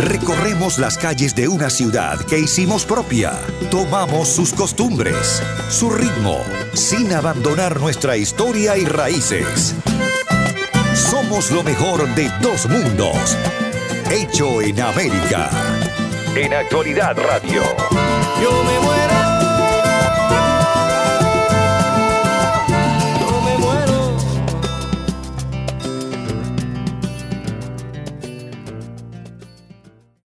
Recorremos 0.00 0.78
las 0.78 0.96
calles 0.96 1.36
de 1.36 1.46
una 1.46 1.68
ciudad 1.68 2.18
que 2.24 2.38
hicimos 2.38 2.86
propia. 2.86 3.32
Tomamos 3.70 4.28
sus 4.28 4.54
costumbres, 4.54 5.42
su 5.68 5.90
ritmo, 5.90 6.38
sin 6.72 7.12
abandonar 7.12 7.78
nuestra 7.78 8.16
historia 8.16 8.78
y 8.78 8.86
raíces. 8.86 9.74
Somos 10.94 11.50
lo 11.50 11.62
mejor 11.62 12.08
de 12.14 12.30
dos 12.40 12.66
mundos. 12.66 13.36
Hecho 14.10 14.60
en 14.60 14.80
América. 14.80 15.50
En 16.34 16.52
Actualidad 16.52 17.16
Radio. 17.16 17.62
Yo 18.42 18.64
me 18.64 18.80
muero 18.80 18.89